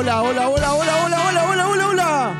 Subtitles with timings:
[0.00, 2.34] Hola, hola, hola, hola, hola, hola, hola, hola, hola.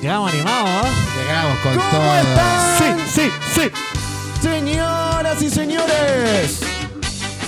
[0.00, 0.90] Llegamos animados, ¿eh?
[1.18, 2.16] Llegamos con ¿Cómo todo.
[2.16, 2.78] están?
[2.78, 3.30] Sí, sí,
[3.60, 3.70] sí.
[4.40, 6.60] Señoras y señores.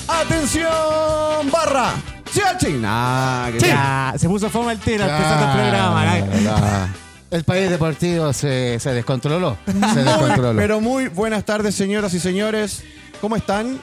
[0.07, 1.95] Atención, barra.
[2.81, 6.89] Nah, que- Ya, se puso fome el tiro empezando el programa.
[7.31, 9.57] El país deportivo se, se descontroló.
[9.95, 10.61] Se descontroló.
[10.61, 12.83] pero muy buenas tardes, señoras y señores.
[13.23, 13.81] ¿Cómo están?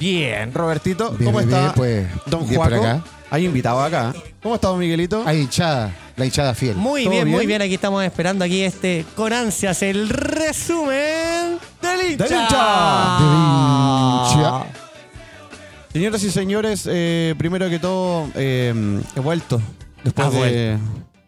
[0.00, 0.52] Bien.
[0.54, 1.60] Robertito, Bien, ¿cómo bien, está?
[1.60, 2.74] bien, pues, Don Juaco.
[2.76, 3.02] acá.
[3.30, 4.14] Hay invitado acá.
[4.42, 5.22] ¿Cómo está, don Miguelito?
[5.26, 6.76] Hay hinchada, la hinchada fiel.
[6.76, 7.60] Muy ¿Todo bien, muy bien?
[7.60, 12.24] Aquí estamos esperando aquí este con ansias el resumen del hincha.
[12.24, 12.32] ¡Del
[14.38, 14.64] hincha!
[15.92, 19.60] Señoras y señores, eh, primero que todo, eh, he vuelto
[20.04, 20.84] después de vuelto.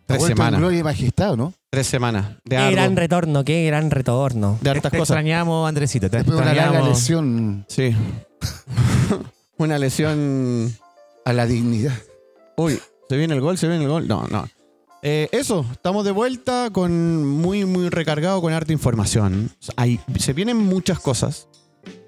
[0.07, 0.60] tres semanas.
[0.60, 1.52] Gloria y majestad, ¿no?
[1.71, 4.59] Tres semanas de, Qué gran retorno, qué gran retorno.
[4.60, 5.16] de hartas Te cosas.
[5.16, 6.09] extrañamos, Andresito.
[6.10, 6.98] Te Después de una larga extrañamos.
[6.98, 7.95] lesión Sí.
[9.56, 10.74] Una lesión.
[11.24, 11.96] a la dignidad.
[12.57, 13.59] Uy, ¿se viene el gol?
[13.59, 14.09] ¿Se viene el gol?
[14.09, 14.49] No, no.
[15.02, 19.51] Eh, eso, estamos de vuelta con muy, muy recargado con harta información.
[19.76, 21.48] Hay, se vienen muchas cosas.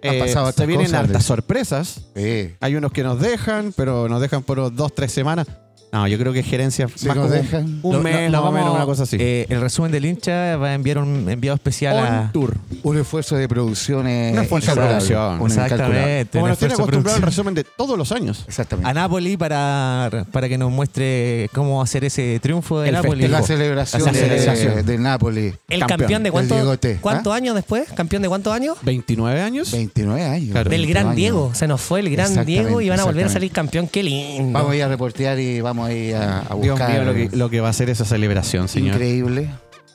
[0.03, 2.01] Han pasado se vienen cosas, hartas sorpresas.
[2.15, 2.51] Sí.
[2.61, 5.47] Hay unos que nos dejan, pero nos dejan por dos, tres semanas.
[5.93, 7.81] No, yo creo que gerencia Si más nos como dejan.
[7.83, 9.19] un mes, lo- lo más o menos, una cosa así.
[9.21, 12.21] eh, el resumen del hincha va a enviar un enviado especial a.
[12.23, 12.57] On tour.
[12.83, 14.07] Un esfuerzo de producción.
[14.09, 15.43] eh, Un esfuerzo de producción.
[15.47, 16.39] Exactamente.
[16.39, 18.45] Como nos tiene acostumbrado al resumen de todos los años.
[18.49, 18.89] Exactamente.
[18.91, 23.29] A Napoli para, para que nos muestre cómo hacer ese triunfo de El Napoli.
[23.29, 24.87] la celebración, La de- celebración.
[24.87, 25.41] de, Napoli.
[25.69, 25.99] El Campeón.
[25.99, 26.97] campeón, de cuánto- ¿ah?
[27.03, 27.91] cuántos años después?
[27.95, 28.79] ¿Campeón de cuántos años?
[28.81, 29.71] 29 años.
[29.73, 30.53] 29 años.
[30.53, 30.71] Claro.
[30.71, 31.17] Del 20 gran años.
[31.17, 31.51] Diego.
[31.55, 33.89] Se nos fue el gran Diego y van a volver a salir campeón.
[33.89, 34.59] Qué lindo.
[34.59, 37.29] Vamos a ir a reportear y vamos a ir a, a Dios mío, lo que,
[37.33, 38.95] lo que va a ser esa celebración, señor.
[38.97, 39.51] Increíble.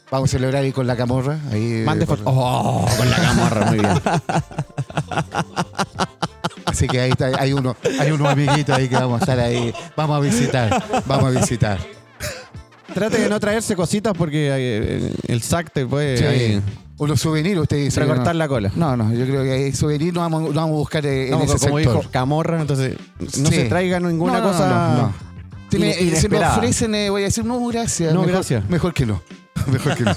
[0.09, 1.37] Vamos a celebrar ahí con la camorra.
[1.51, 2.19] Ahí, Mande por-.
[2.23, 3.91] Oh, con la camorra, muy bien.
[6.65, 9.73] Así que ahí está, hay uno, hay unos amiguitos ahí que vamos a estar ahí.
[9.95, 10.83] Vamos a visitar.
[11.05, 11.79] Vamos a visitar.
[12.93, 16.23] Trate de no traerse cositas porque eh, el SAC te puede Sí.
[16.25, 16.61] ahí
[16.97, 17.99] Unos souvenirs, usted dice.
[17.99, 18.39] recortar no.
[18.39, 18.71] la cola.
[18.75, 21.31] No, no, yo creo que hay souvenirs no vamos, no vamos a buscar eh, en
[21.31, 21.97] No, ese como sector.
[21.97, 23.55] dijo Camorra, entonces no Sí.
[23.55, 25.11] se traiga ninguna No, no, cosa.
[25.69, 26.57] Si me, in- si me inesperada.
[26.57, 28.13] ofrecen, eh, voy a decir, no, gracias.
[28.13, 28.69] No, mejor, gracias.
[28.69, 29.21] Mejor que no.
[29.67, 30.15] Mejor que no.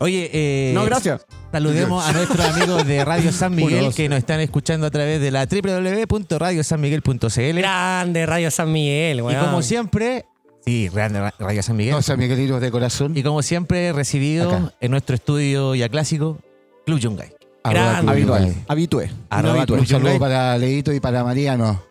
[0.00, 1.24] Oye, eh, No, gracias.
[1.52, 5.30] Saludemos a nuestros amigos de Radio San Miguel que nos están escuchando a través de
[5.30, 7.58] la www.radiosanmiguel.cl.
[7.58, 9.42] Grande Radio San Miguel, Y weón.
[9.44, 10.26] como siempre,
[10.66, 11.94] sí, Radio San Miguel.
[11.94, 13.16] No, San Miguelinos de corazón.
[13.16, 14.74] Y como siempre, recibido Acá.
[14.80, 16.38] en nuestro estudio ya clásico,
[16.84, 17.28] Club Yungay.
[17.62, 17.76] Club
[18.08, 18.54] Habitual.
[18.68, 19.10] Habitué.
[19.30, 21.82] Un saludo para Leito y para Mariano.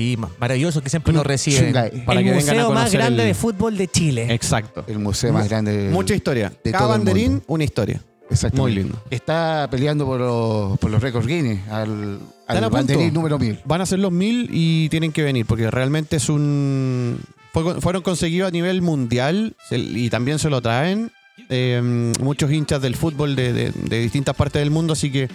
[0.00, 1.66] Sí, maravilloso que siempre nos reciben.
[1.66, 2.04] Yungay.
[2.04, 4.26] para el que vengan a museo más conocer grande el- de fútbol de Chile.
[4.32, 4.84] Exacto.
[4.86, 5.76] El museo más grande.
[5.76, 6.52] del- Mucha historia.
[6.64, 7.44] de Cada todo el banderín, mundo.
[7.48, 8.00] una historia.
[8.30, 8.60] Exactamente.
[8.62, 9.02] Muy lindo.
[9.10, 12.70] Está peleando por los, por los récords Guinness al, Están al a punto.
[12.70, 13.58] banderín número 1000.
[13.64, 17.18] Van a ser los mil y tienen que venir porque realmente es un.
[17.52, 21.10] fue- fueron conseguidos a nivel mundial se- y también se lo traen
[21.48, 24.92] eh, muchos hinchas del fútbol de, de- de distintas partes del mundo.
[24.92, 25.28] Así que,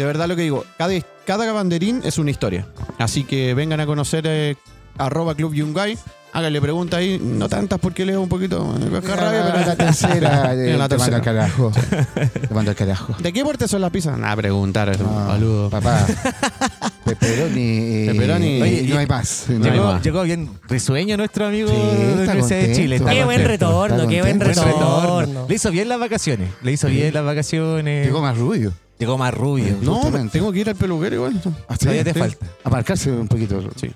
[0.00, 0.94] de verdad, lo que digo, cada,
[1.26, 2.66] cada banderín es una historia.
[2.96, 4.56] Así que vengan a conocer eh,
[4.96, 5.98] arroba Club Yungay.
[6.32, 8.64] Háganle preguntas ahí, no tantas porque leo un poquito.
[8.90, 11.70] me coge rabia, pero- la tercera, eh, En la te manda al carajo.
[12.48, 13.14] Te manda al carajo.
[13.18, 14.16] ¿De qué porte son las pizzas?
[14.16, 14.98] Nada, preguntar.
[14.98, 15.70] No, Saludos.
[15.70, 16.06] Papá.
[17.04, 17.60] Pepperoni.
[17.60, 18.62] y- Pepperoni.
[18.62, 19.44] Oye, y- no hay más.
[19.48, 20.02] No hay Llegó- Llegó, más.
[20.02, 22.96] llegó bien risueño nuestro amigo Sí, de la está Universidad de contento, Chile.
[22.96, 24.62] está Qué buen contento, retorno, está qué buen contento.
[24.62, 25.46] Buen retorno.
[25.48, 26.48] Le hizo bien las vacaciones.
[26.62, 28.06] Le hizo bien las vacaciones.
[28.06, 28.72] Llegó más rubio.
[29.00, 29.76] Llegó más rubio.
[29.80, 30.38] No, Justamente.
[30.38, 31.42] tengo que ir al peluquero igual.
[31.68, 32.46] Ah, sí, Todavía te falta.
[32.62, 33.60] A marcarse un poquito.
[33.76, 33.90] Sí.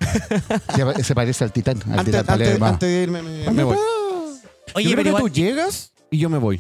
[1.03, 1.77] Se parece al titán.
[1.93, 2.67] Al Antes, titán antes- Palermo.
[2.67, 3.77] antes de irme, me, me voy.
[4.75, 6.59] Oye, Yo creo pero que igual- tú llegas y yo me voy.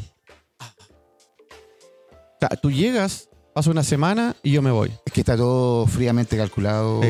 [0.60, 4.90] O sea, tú llegas, pasa una semana y yo me voy.
[5.06, 7.00] Es que está todo fríamente calculado.
[7.02, 7.08] Sí.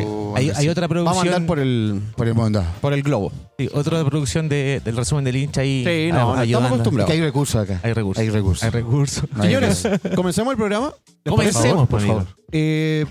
[0.56, 1.28] Hay, otra Vamos a producción.
[1.34, 2.62] andar por el, Por el mundo.
[2.80, 3.32] por el globo.
[3.58, 5.82] sí, otra producción de- del resumen del hincha ahí.
[5.86, 6.66] Sí, no, ah, no, estamos.
[6.66, 7.06] Es acostumbrados.
[7.10, 7.80] que hay recursos acá.
[7.82, 8.20] Hay recursos.
[8.22, 8.62] Hay recursos.
[8.64, 9.24] Hay recursos.
[9.34, 10.14] No hay Señores, recursos.
[10.16, 10.94] comencemos el programa.
[11.26, 12.26] Comencemos, por por favor.
[12.52, 13.06] Eh,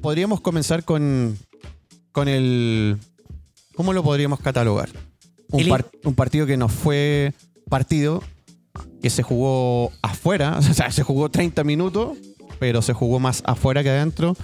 [0.00, 1.36] podríamos comenzar con,
[2.12, 2.96] con el.
[3.74, 4.88] ¿Cómo lo podríamos catalogar?
[5.52, 7.34] Un, par- un partido que no fue
[7.68, 8.22] partido,
[9.02, 12.16] que se jugó afuera, o sea, se jugó 30 minutos,
[12.60, 14.36] pero se jugó más afuera que adentro.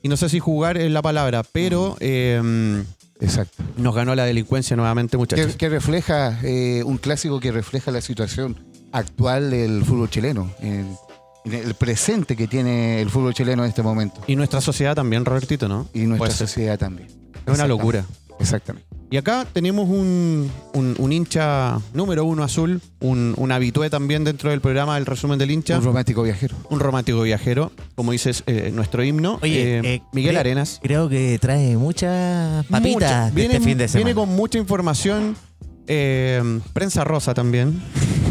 [0.00, 2.82] Y no sé si jugar es la palabra, pero eh,
[3.20, 3.62] Exacto.
[3.76, 5.56] nos ganó la delincuencia nuevamente, Que, muchachos.
[5.56, 10.50] que refleja, eh, un clásico que refleja la situación actual del fútbol chileno.
[10.60, 10.96] En,
[11.44, 14.20] en el presente que tiene el fútbol chileno en este momento.
[14.26, 15.88] Y nuestra sociedad también, Robertito, ¿no?
[15.92, 17.08] Y nuestra sociedad también.
[17.46, 18.04] Es una locura.
[18.38, 18.87] Exactamente.
[19.10, 24.50] Y acá tenemos un, un- un hincha número uno azul, un, un habitué también dentro
[24.50, 26.54] del programa del resumen del hincha, Un romántico viajero.
[26.68, 30.78] un romántico viajero, como dices, eh, nuestro himno, Oye, eh, eh, Miguel cre- Arenas.
[30.82, 34.04] Creo que trae muchas papitas Mucha- de este fin de semana.
[34.08, 35.36] viene con mucha información,
[35.86, 37.80] eh, prensa rosa también.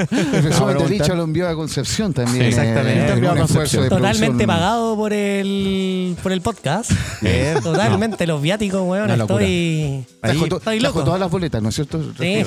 [0.00, 0.92] El resumen preguntar.
[0.92, 2.42] hincha lo envió a Concepción también.
[2.44, 3.12] Sí, exactamente.
[3.12, 3.82] en un Concepción.
[3.84, 6.90] de Totalmente pagado por el, por el podcast.
[7.20, 7.60] Bien.
[7.62, 9.04] Totalmente, los viáticos, weón.
[9.10, 9.14] Una.
[9.24, 10.04] Estoy.
[10.22, 11.04] Estoy trajo loco.
[11.04, 12.02] todas las boletas, ¿no es cierto?
[12.18, 12.42] Sí,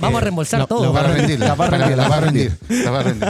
[0.00, 0.84] vamos a reembolsar todo.
[0.86, 2.58] lo La va a rendir, la va a rendir, la va a rendir.
[2.68, 3.28] La va a rendir.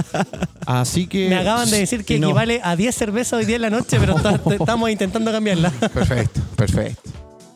[0.66, 1.28] Así que.
[1.28, 3.98] Me acaban de decir que no- equivale a 10 cervezas hoy día en la noche,
[4.00, 5.70] pero ta- estamos intentando cambiarla.
[5.70, 7.10] Perfecto, perfecto.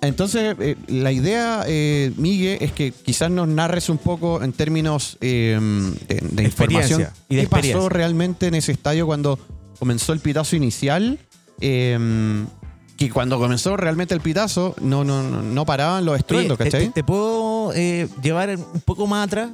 [0.07, 5.17] Entonces, eh, la idea, eh, Migue, es que quizás nos narres un poco en términos
[5.21, 5.59] eh,
[6.31, 7.09] de, información.
[7.29, 9.39] y de ¿Qué pasó realmente en ese estadio cuando
[9.79, 11.19] comenzó el pitazo inicial?
[11.61, 12.45] Eh,
[12.97, 16.87] que cuando comenzó realmente el pitazo no, no, no, paraban los estruendos, Oye, ¿cachai?
[16.89, 19.51] te- te puedo eh, llevar un poco más atrás?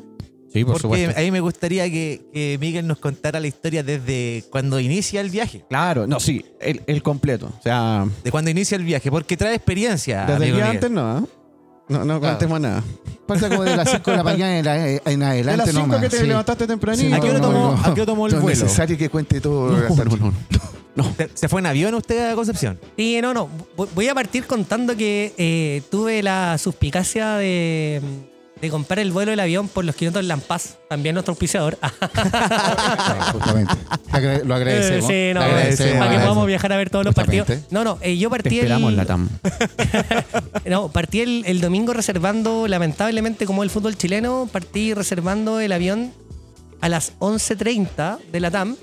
[0.52, 1.19] Sí, por Porque supuesto.
[1.20, 5.31] a mí me gustaría que, que Miguel nos contara la historia desde cuando inicia el
[5.31, 5.64] viaje.
[5.69, 7.52] Claro, no, sí, el, el completo.
[7.58, 10.20] O sea, De cuando inicia el viaje, porque trae experiencia.
[10.20, 10.76] desde el amigo día Miguel.
[10.76, 11.23] antes no, ¿eh?
[11.88, 12.85] No, no contemos nada.
[13.26, 15.81] Falta como de las 5 de la mañana en, la- en De adelante las 5
[15.88, 16.00] nomás.
[16.00, 16.26] que te sí.
[16.26, 17.17] levantaste tempranito.
[17.17, 18.62] ¿A qué hora no, tomó- no, a qué hora tomó el no es vuelo?
[18.62, 19.73] necesario que cuente todo.
[19.76, 20.32] No, hasta- no,
[20.94, 21.14] no.
[21.17, 22.79] ¿Se, se fue en avión usted a Concepción?
[22.97, 23.49] Sí, no, no.
[23.76, 28.00] Voy- Voy a partir contando que eh, tuve la suspicacia de,
[28.60, 31.78] de comprar el vuelo del avión por los kilómetros Lampaz, también nuestro auspiciador.
[33.32, 33.74] Justamente.
[34.44, 35.06] Lo agradecemos.
[35.06, 37.48] Sí, no, agradecemos, para que podamos viajar a ver todos los partidos.
[37.70, 39.06] No, no, eh, yo Te partí esperamos, el.
[40.70, 46.12] No, partí el, el domingo reservando, lamentablemente, como el fútbol chileno, partí reservando el avión
[46.80, 48.76] a las 11.30 de la TAM,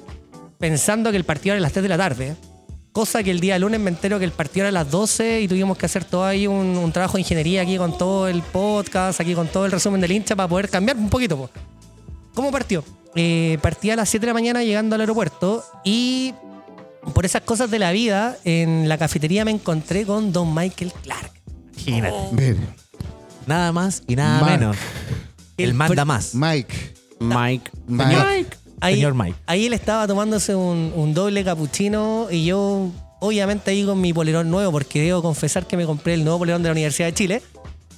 [0.58, 2.36] pensando que el partido era a las 3 de la tarde.
[2.98, 5.48] Cosa que el día lunes me entero que el partido era a las 12 y
[5.48, 9.22] tuvimos que hacer todo ahí un, un trabajo de ingeniería aquí con todo el podcast,
[9.22, 11.38] aquí con todo el resumen del hincha para poder cambiar un poquito.
[11.38, 11.48] po.
[12.34, 12.84] ¿Cómo partió?
[13.14, 16.34] Eh, partí a las 7 de la mañana llegando al aeropuerto y
[17.14, 21.32] por esas cosas de la vida, en la cafetería me encontré con Don Michael Clark.
[21.86, 22.18] Imagínate.
[22.32, 22.58] Bien.
[23.46, 24.60] Nada más y nada Mark.
[24.60, 24.78] menos.
[25.56, 26.34] El El manda más.
[26.34, 26.96] Mike.
[27.20, 27.70] Mike.
[27.86, 28.58] Mike.
[28.80, 29.38] Ahí, Señor Mike.
[29.48, 32.90] ahí él estaba tomándose un, un doble capuchino y yo,
[33.20, 36.62] obviamente, ahí con mi polerón nuevo, porque debo confesar que me compré el nuevo polerón
[36.64, 37.42] de la Universidad de Chile.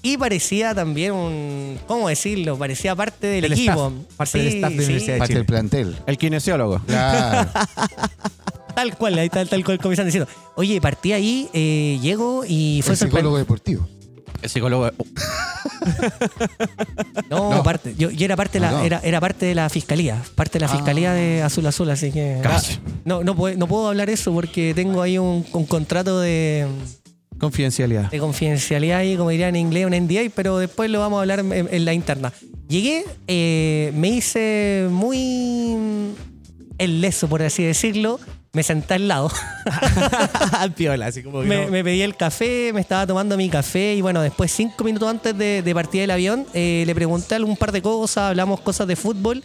[0.01, 1.77] Y parecía también un.
[1.85, 2.57] ¿Cómo decirlo?
[2.57, 3.87] Parecía parte del, equipo.
[3.87, 5.39] staff, parte del staff de la Universidad de Parte Chile.
[5.39, 5.95] del plantel.
[6.05, 6.79] El kinesiólogo.
[6.87, 7.49] Claro.
[8.75, 10.29] Tal cual, ahí está tal cual como están diciendo.
[10.55, 13.85] Oye, partí ahí, eh, llego y fue el psicólogo deportivo.
[14.41, 14.89] El psicólogo.
[17.29, 17.63] No, No.
[17.63, 17.93] parte.
[17.97, 18.83] Yo, yo era parte de la, No, no.
[18.85, 20.21] Era, era parte de la fiscalía.
[20.35, 20.75] Parte de la Ah.
[20.75, 22.39] fiscalía de Azul Azul, así que.
[22.41, 22.79] Casi.
[23.05, 26.67] No, no, puedo, no puedo hablar eso porque tengo ahí un, un contrato de,
[27.39, 28.09] Confidencialidad.
[28.11, 31.39] de confidencialidad ahí, como diría en inglés, un NDA, pero después lo vamos a hablar
[31.39, 32.33] en, en la interna.
[32.67, 35.77] Llegué, eh, me hice muy
[36.77, 38.19] el leso, por así decirlo.
[38.51, 39.31] Me senté al lado.
[40.75, 41.71] Piola, así como que me, no.
[41.71, 45.37] me pedí el café, me estaba tomando mi café y bueno, después, cinco minutos antes
[45.37, 48.95] de, de partir del avión, eh, le pregunté algún par de cosas, hablamos cosas de
[48.95, 49.43] fútbol.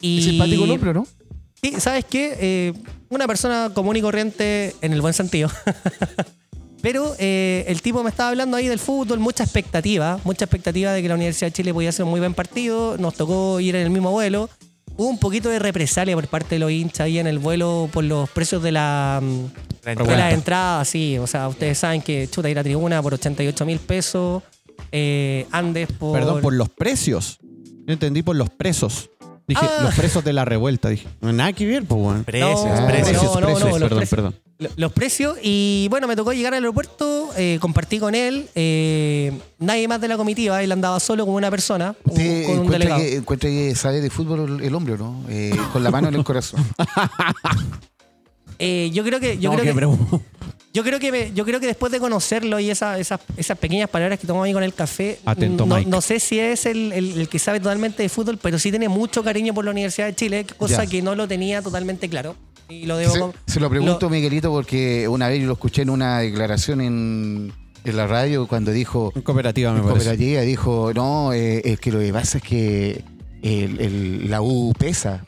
[0.00, 1.06] Y Es simpático el hombre, ¿no?
[1.62, 2.36] Sí, ¿sabes qué?
[2.40, 2.72] Eh,
[3.10, 5.50] una persona común y corriente en el buen sentido.
[6.80, 11.02] Pero eh, el tipo me estaba hablando ahí del fútbol, mucha expectativa, mucha expectativa de
[11.02, 12.96] que la Universidad de Chile podía hacer un muy buen partido.
[12.98, 14.48] Nos tocó ir en el mismo vuelo.
[14.98, 18.02] Hubo un poquito de represalia por parte de los hinchas ahí en el vuelo por
[18.04, 19.26] los precios de la, mm,
[19.84, 20.16] La de entrada.
[20.16, 21.16] las entradas, sí.
[21.18, 24.42] O sea, ustedes saben que chuta ir a tribuna por 88 mil pesos.
[24.92, 26.18] eh, Andes por.
[26.18, 27.38] Perdón, por los precios.
[27.86, 29.08] Yo entendí por los presos.
[29.48, 29.80] Dije, Ah.
[29.82, 30.90] los presos de la revuelta.
[30.90, 32.22] Dije, nada que ver, pues, weón.
[32.24, 33.22] Precios, No, precios.
[33.22, 34.10] no, no, precios, los perdón, precios.
[34.10, 34.34] perdón.
[34.58, 39.32] Lo- los precios y bueno, me tocó llegar al aeropuerto, eh, compartí con él, eh,
[39.58, 42.64] nadie más de la comitiva, él andaba solo con una persona, un- Usted con un
[42.64, 43.00] encuentra delegado.
[43.00, 45.22] que, encuentra que sabe de fútbol el, hombre, ¿o ¿no?
[45.28, 46.62] Eh, con la mano en el corazón.
[48.60, 50.18] Eh, yo creo que yo No, creo que pregunta.
[50.74, 53.88] Yo creo que me- yo creo que después de conocerlo y esa- esas, esas pequeñas
[53.88, 55.90] palabras que tomó ahí con el café, Atento, no, Mike.
[55.90, 58.88] no sé si es el, el- el que sabe totalmente de fútbol, pero sí tiene
[58.88, 62.36] mucho cariño por la Universidad de Chile, cosa que no lo tenía totalmente claro.
[62.68, 65.54] Y lo debo Se, con- se lo pregunto, lo- Miguelito, porque una vez yo lo
[65.54, 67.52] escuché en una declaración en,
[67.84, 70.04] en la radio cuando dijo, En cooperativa, me en parece.
[70.04, 73.04] cooperativa, dijo, no, eh, es que lo que pasa es que
[73.42, 75.24] el- el- la U pesa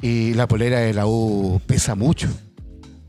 [0.00, 2.28] y la polera de la U pesa mucho.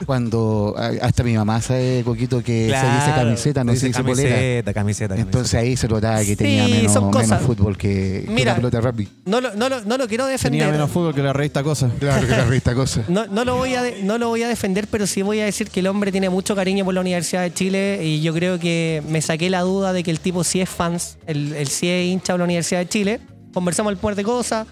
[0.05, 4.29] Cuando hasta mi mamá sabe, Coquito, que se dice camiseta, no se dice polera.
[4.29, 8.31] camiseta, camiseta, Entonces ahí se notaba que Sí, tenía menos, son menos fútbol que, que
[8.31, 8.51] Mira.
[8.51, 9.07] la pelota de rugby.
[9.25, 10.71] No lo, no lo- no lo quiero Tenía defender.
[10.71, 11.89] menos fútbol que la revista Cosa.
[11.99, 13.03] Claro que la revista cosa.
[13.07, 15.45] No, no lo voy a de- no lo voy a defender, pero sí voy a
[15.45, 18.59] decir que el hombre tiene mucho cariño por la Universidad de Chile y yo creo
[18.59, 21.87] que me saqué la duda de que el tipo sí es fans, el, el sí
[21.89, 23.19] es hincha de la Universidad de Chile.
[23.53, 24.67] Conversamos el par de cosas,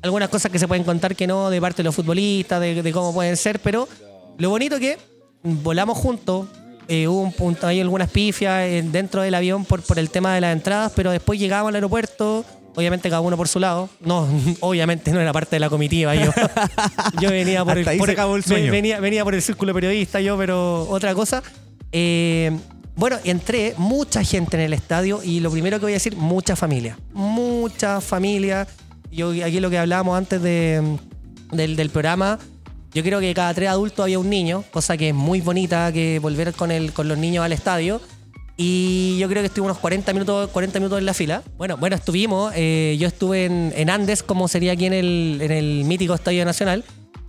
[0.00, 2.92] algunas cosas que se pueden contar que no de parte de los futbolistas, de, de
[2.92, 3.88] cómo pueden ser, pero
[4.38, 4.98] lo bonito que
[5.42, 6.48] volamos juntos.
[6.88, 10.34] eh, hubo un punto, hay algunas pifias eh, dentro del avión por, por el tema
[10.34, 13.88] de las entradas, pero después llegamos al aeropuerto, obviamente cada uno por su lado.
[14.00, 14.28] No,
[14.60, 16.14] obviamente no era parte de la comitiva.
[16.14, 16.32] Yo,
[17.20, 18.70] yo venía por el, Hasta por se acabó el sueño.
[18.72, 21.42] Venía, venía por el círculo periodista, yo, pero otra cosa.
[21.92, 22.50] Eh,
[22.94, 26.56] bueno, entré, mucha gente en el estadio y lo primero que voy a decir, mucha
[26.56, 26.98] familia.
[27.12, 28.66] Mucha familia.
[29.10, 30.98] Yo aquí lo que hablábamos antes de,
[31.52, 32.38] del, del programa,
[32.94, 36.18] yo creo que cada tres adultos había un niño, cosa que es muy bonita que
[36.18, 38.00] volver con, el, con los niños al estadio.
[38.56, 41.42] Y yo creo que estuve unos 40 minutos, 40 minutos en la fila.
[41.56, 42.52] Bueno, bueno, estuvimos.
[42.54, 46.44] eh, yo estuve en, en Andes, como sería aquí en el, en el mítico Estadio
[46.44, 46.84] Nacional.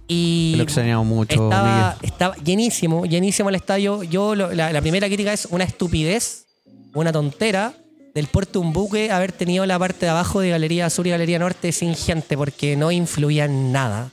[0.07, 4.03] Y Lo extrañamos mucho, estaba, estaba llenísimo, llenísimo el estadio.
[4.03, 6.45] Yo lo- la, la primera crítica es una estupidez,
[6.93, 7.73] una tontera
[8.13, 11.39] del puerto un buque haber tenido la parte de abajo de Galería Sur y Galería
[11.39, 14.11] Norte sin gente porque no influía en nada.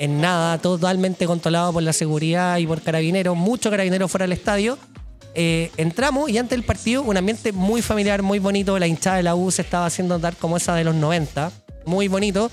[0.00, 4.78] En nada, totalmente controlado por la seguridad y por carabineros, muchos carabineros fuera del estadio.
[5.34, 8.78] Eh, entramos y antes del partido un ambiente muy familiar, muy bonito.
[8.78, 11.52] La hinchada de la U se estaba haciendo dar como esa de los 90.
[11.84, 12.50] Muy bonito.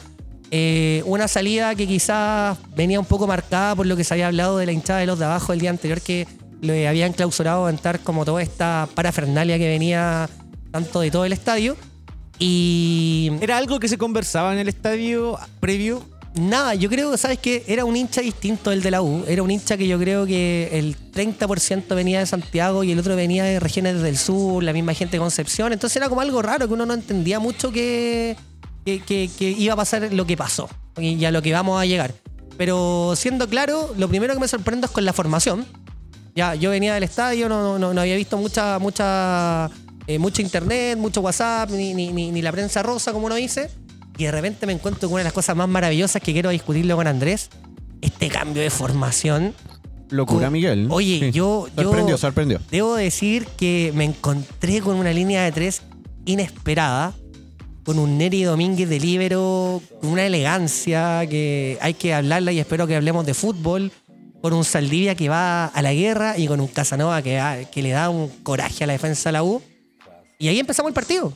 [0.51, 4.58] Eh, una salida que quizás venía un poco marcada por lo que se había hablado
[4.58, 6.27] de la hinchada de los de abajo el día anterior que
[6.60, 10.30] le habían clausurado a entrar como toda esta parafernalia que venía
[10.72, 11.77] tanto de todo el estadio.
[12.39, 16.04] Y ¿Era algo que se conversaba en el estadio previo?
[16.39, 17.63] Nada, yo creo que, ¿sabes qué?
[17.67, 19.24] Era un hincha distinto el de la U.
[19.27, 23.15] Era un hincha que yo creo que el 30% venía de Santiago y el otro
[23.15, 25.74] venía de regiones del sur, la misma gente de Concepción.
[25.74, 28.36] Entonces era como algo raro que uno no entendía mucho que,
[28.86, 31.86] que, que- que iba a pasar lo que pasó y a lo que vamos a
[31.86, 32.13] llegar.
[32.58, 35.65] Pero siendo claro, lo primero que me sorprende es con la formación.
[36.36, 39.70] Ya, yo venía del estadio, no, no, no había visto mucha, mucha,
[40.06, 43.70] eh, mucho internet, mucho WhatsApp, ni, ni, ni, ni la prensa rosa, como uno dice.
[44.18, 46.96] Y de repente me encuentro con una de las cosas más maravillosas que quiero discutirlo
[46.96, 47.50] con Andrés.
[48.02, 49.54] Este cambio de formación.
[50.10, 50.88] Locura, Cu- Miguel.
[50.90, 51.32] Oye, Sí.
[51.32, 52.60] yo- yo- Sorprendió, sorprendió.
[52.72, 55.82] Debo decir que me encontré con una línea de tres
[56.26, 57.14] inesperada,
[57.84, 62.86] con un Neri Domínguez de libero, con una elegancia que hay que hablarla y espero
[62.88, 63.92] que hablemos de fútbol,
[64.42, 67.82] con un Saldivia que va a la guerra y con un Casanova que, ah, que
[67.82, 69.62] le da un coraje a la defensa de la U.
[70.40, 71.34] Y ahí empezamos el partido.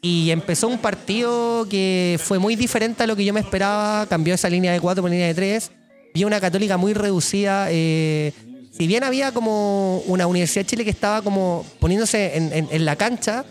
[0.00, 4.06] Y empezó un partido que fue muy diferente a lo que yo me esperaba.
[4.06, 5.72] Cambió esa línea de cuatro por línea de tres.
[6.14, 7.66] Vi una católica muy reducida.
[7.70, 8.32] eh,
[8.70, 12.84] si bien había como una Universidad de Chile que estaba como poniéndose en, en- en
[12.84, 13.44] la cancha,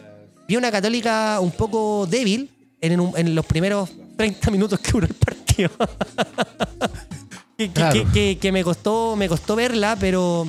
[0.48, 2.50] vi una católica un poco débil
[2.80, 5.70] en, un- en los primeros 30 minutos que duró el partido.
[7.58, 7.94] que, que- Claro.
[7.94, 10.48] que- que- que me costó, me costó verla, pero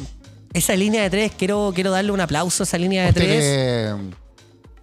[0.52, 3.44] esa línea de tres, quiero, quiero darle un aplauso a esa línea de Usted tres.
[3.44, 4.27] le,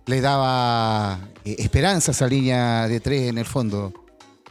[0.08, 3.94] le daba eh, esperanza a esa línea de tres en el fondo.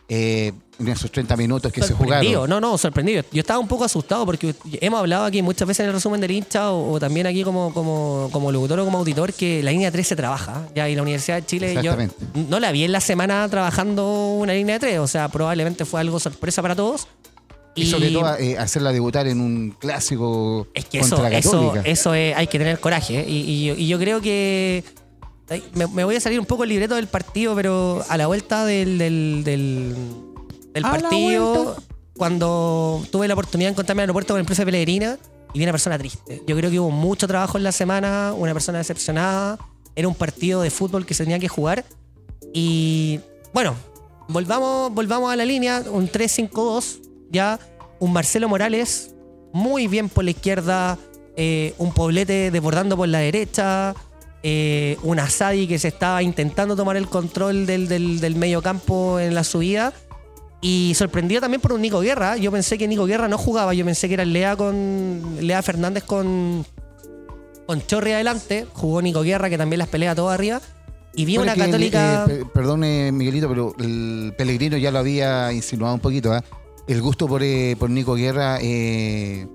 [0.09, 2.51] eh, en esos 30 minutos que se jugaron.
[2.51, 3.23] no, no, sorprendido.
[3.31, 6.33] Yo estaba un poco asustado porque hemos hablado aquí muchas veces en el resumen del
[6.33, 9.93] hincha o, o también aquí como, como, como locutor o como auditor que la línea
[9.93, 10.67] 3 se trabaja.
[10.75, 12.17] Ya, y la Universidad de Chile, yo Exactamente.
[12.51, 14.99] no la vi en la semana trabajando una línea de 3.
[14.99, 17.07] O sea, probablemente fue algo sorpresa para todos.
[17.77, 21.89] Y, sobre todo eh, hacerla debutar en un clásico Es que eso, contra eso, Católica.
[21.89, 23.21] eso es- hay que tener coraje.
[23.21, 23.25] ¿eh?
[23.29, 24.83] Y, y yo- y yo creo que.
[25.75, 28.65] Me, me voy a salir un poco el libreto del partido, pero a la vuelta
[28.65, 28.99] del,
[29.45, 29.95] del,
[30.81, 31.77] partido,
[32.17, 35.19] cuando tuve la oportunidad de encontrarme en el aeropuerto con el profe Pellegrina,
[35.53, 36.43] y vi una persona triste.
[36.47, 39.59] Yo creo que hubo mucho trabajo en la semana, una persona decepcionada.
[39.95, 41.85] Era un partido de fútbol que se tenía que jugar.
[42.53, 43.21] Y
[43.53, 43.77] bueno,
[44.29, 47.61] volvamos, volvamos a la línea, un 3-5-2, ya
[48.01, 49.15] un Marcelo Morales
[49.53, 50.99] muy bien por la izquierda,
[51.37, 53.95] eh, un Poblete desbordando por la derecha,
[54.47, 59.19] eh, un Asadi que se estaba intentando tomar el control del, del, del medio campo
[59.19, 59.93] en la subida.
[60.61, 62.37] Y sorprendido también por un Nico Guerra.
[62.37, 65.37] Yo pensé que Nico Guerra no jugaba, yo pensé que era Lea con.
[65.41, 66.65] Lea Fernández con.
[67.67, 68.67] Con Chorri adelante.
[68.73, 70.61] Jugó Nico Guerra, que también las pelea todo arriba.
[71.15, 72.25] Y vi una el- católica.
[72.25, 76.33] eh, pe- perdone, Miguelito, pero el Pellegrino ya lo había insinuado un poquito.
[76.33, 76.43] ¿ah?
[76.89, 79.47] El gusto por, eh, por Nico Guerra eh,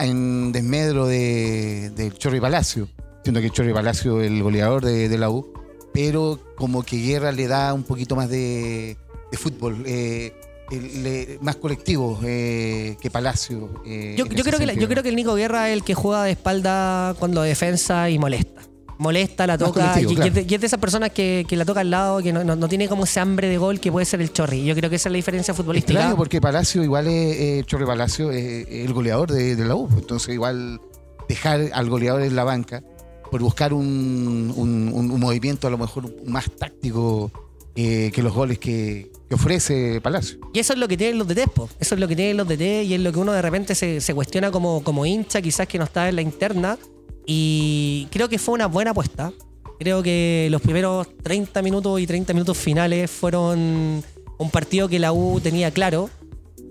[0.00, 2.88] en desmedro de, del Chorri Palacio.
[3.24, 5.52] Siendo que Chorri Palacio es el goleador de, de la U.
[5.92, 8.96] Pero como que Guerra le da un poquito más de,
[9.32, 9.82] de fútbol.
[9.86, 10.32] Eh,
[10.70, 13.82] el- le- más colectivo eh, que Palacio.
[13.86, 15.94] eh, Yo, yo creo que la- yo creo que el Nico Guerra es el que
[15.94, 18.62] juega de espalda cuando defensa y molesta.
[18.98, 20.00] Molesta, la toca.
[20.00, 20.24] Y, y claro.
[20.28, 22.44] es de, y es de esas personas que, que la toca al lado, que no,
[22.44, 24.64] no- no tiene como ese hambre de gol que puede ser el Chorri.
[24.64, 25.92] Yo creo que esa es la diferencia futbolística.
[25.98, 29.88] Extraño porque Palacio igual es, eh, Chorre Palacio es el goleador de, de la U.
[29.96, 30.80] Entonces igual
[31.28, 32.82] dejar al goleador en la banca
[33.30, 37.30] por buscar un, un- movimiento a lo mejor más táctico
[37.76, 40.38] eh, que los goles que, ofrece Palacio.
[40.52, 41.68] Y eso es lo que tienen los DT, po.
[41.80, 44.00] Eso es lo que tienen los DT y es lo que uno de repente se,
[44.00, 46.78] se cuestiona como, como hincha, quizás que no está en la interna.
[47.26, 49.32] Y creo que fue una buena apuesta.
[49.80, 54.04] Creo que los primeros 30 minutos y 30 minutos finales fueron
[54.38, 56.10] un partido que la U tenía claro.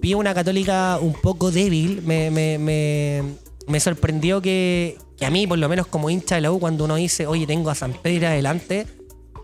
[0.02, 2.02] Vi una católica un poco débil.
[2.06, 3.24] Me- me-
[3.68, 6.84] me sorprendió que, que a mí, por lo menos como hincha de la U, cuando
[6.84, 8.86] uno dice, oye, tengo a San Pedro adelante,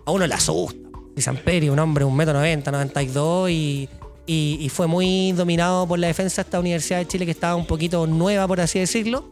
[0.05, 0.77] a uno le asusta.
[1.15, 3.87] Y San Pedro, un hombre, un metro noventa, 92, y,
[4.27, 7.55] y, y fue muy dominado por la defensa de esta Universidad de Chile que estaba
[7.55, 9.29] un poquito nueva, por así decirlo.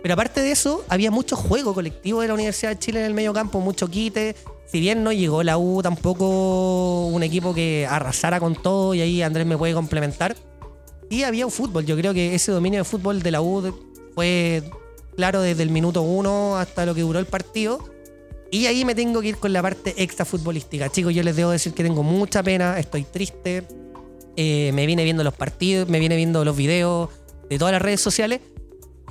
[0.00, 3.14] Pero aparte de eso, había mucho juego colectivo de la Universidad de Chile en el
[3.14, 4.36] medio campo, mucho quite.
[4.66, 9.22] Si bien no llegó la U tampoco un equipo que arrasara con todo, y ahí
[9.22, 10.36] Andrés me puede complementar.
[11.10, 11.84] Y había un fútbol.
[11.84, 13.74] Yo creo que ese dominio de fútbol de la U
[14.14, 14.62] fue
[15.18, 17.80] claro desde el minuto uno hasta lo que duró el partido.
[18.52, 20.88] Y ahí me tengo que ir con la parte extra futbolística.
[20.88, 23.64] Chicos, yo les debo decir que tengo mucha pena, estoy triste.
[24.36, 27.08] eh, me viene viendo los partidos, me viene viendo los videos
[27.50, 28.38] de todas las redes sociales.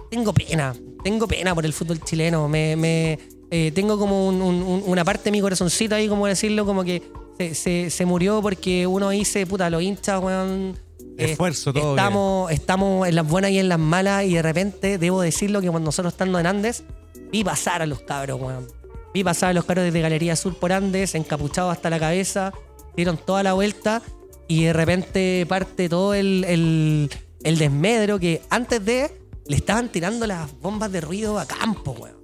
[0.09, 0.73] Tengo pena,
[1.03, 2.47] tengo pena por el fútbol chileno.
[2.47, 3.19] Me, me,
[3.51, 6.85] eh, tengo como un- un- un- una parte de mi corazoncito ahí, como decirlo, como
[6.85, 7.03] que
[7.37, 10.77] se, se- se murió porque uno dice, puta, los hinchas, weón.
[11.17, 14.97] Eh, Esfuerzo, todo Estamos, estamos en las buenas y en las malas, y de repente,
[14.97, 16.83] debo decirlo, que cuando nosotros estando en Andes,
[17.31, 18.67] vi pasar a los cabros, weón.
[19.13, 22.53] Vi pasar a los cabros desde Galería Sur por Andes, encapuchados hasta la cabeza,
[22.95, 24.01] dieron toda la vuelta,
[24.47, 27.09] y de repente parte todo el, el,
[27.43, 29.11] el desmedro que antes de
[29.45, 32.16] le estaban tirando las bombas de ruido a campo, weón.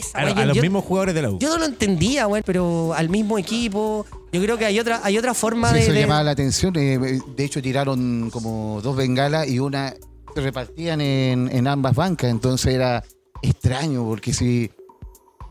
[0.00, 1.38] Esa A, weá, a yo- los yo- mismos jugadores de la U.
[1.38, 4.04] yo no lo entendía, weón, pero al mismo equipo.
[4.32, 5.80] Yo creo que hay otra, hay otra forma Sí, de.
[5.82, 6.74] eso de- llamaba la atención.
[6.76, 6.98] eh,
[7.36, 9.94] de hecho, tiraron como dos bengalas y una
[10.34, 12.30] se repartían en, en ambas bancas.
[12.30, 13.02] Entonces era
[13.42, 14.70] extraño porque si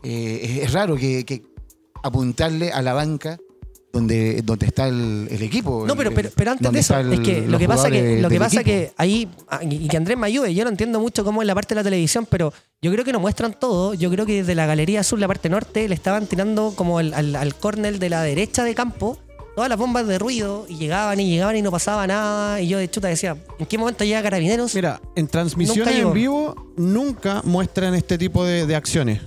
[0.02, 1.42] eh, es, es raro que, que
[2.02, 3.38] apuntarle a la banca
[3.92, 5.84] donde, donde está el, el equipo.
[5.86, 8.28] No, pero, el- pero, pero antes de eso, es que lo que pasa que, lo
[8.28, 8.64] que, pasa equipo.
[8.76, 11.54] que ahí, ah, y que Andrés me ayude, yo no entiendo mucho cómo es la
[11.54, 13.94] parte de la televisión, pero yo creo que nos muestran todo.
[13.94, 17.12] Yo creo que desde la galería sur, la parte norte, le estaban tirando como al,
[17.14, 19.18] al, al córner de la derecha de campo
[19.56, 22.60] todas las bombas de ruido y llegaban y llegaban y no pasaba nada.
[22.62, 24.74] Y yo de chuta decía, ¿en qué momento llega Carabineros?
[24.76, 29.20] Mira, en transmisiones en vivo nunca muestran este tipo de, de acciones.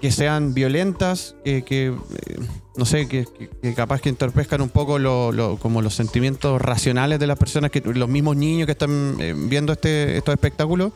[0.00, 2.36] Que sean violentas, que, que, eh,
[2.76, 3.26] no sé, que,
[3.74, 7.80] capaz que entorpezcan un poco lo- lo- como los sentimientos racionales de las personas, que
[7.80, 10.92] los mismos niños que están eh, viendo este, estos espectáculos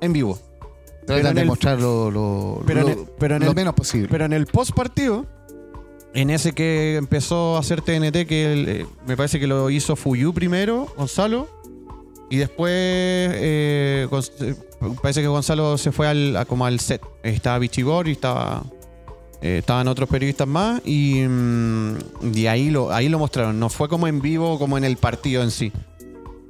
[0.00, 0.38] en vivo.
[1.06, 4.08] Tratan de mostrar lo, lo- pero en lo- el- pero en lo el- menos posible.
[4.10, 5.24] Pero en el post partido,
[6.12, 10.34] en ese que empezó a hacer TNT, que eh, me parece que lo hizo Fuyu
[10.34, 11.48] primero, Gonzalo,
[12.30, 14.54] y después eh, eh,
[15.02, 17.00] parece que Gonzalo se fue al, como al set.
[17.22, 18.64] Estaba Bichigor y estaba,
[19.40, 21.96] eh, estaban otros periodistas más, y, mm,
[22.34, 23.58] y ahí, lo, ahí lo mostraron.
[23.60, 25.72] No fue como en vivo, como en el partido en sí.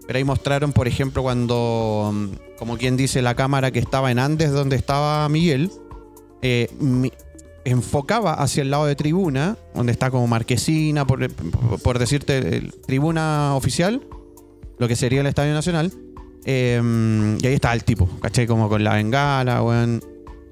[0.07, 2.27] Pero ahí mostraron, por ejemplo, cuando, mm,
[2.59, 5.71] como quien dice, la cámara que estaba en Andes, donde estaba Miguel,
[6.79, 7.12] mi-
[7.65, 11.29] enfocaba hacia el lado de tribuna, donde está como marquesina, por,
[11.83, 14.01] por decirte, tribuna oficial,
[14.79, 15.93] lo que sería el Estadio Nacional.
[16.45, 16.81] eh,
[17.43, 18.47] y ahí estaba el tipo, ¿cachai?
[18.47, 20.01] Como con la bengala, weón.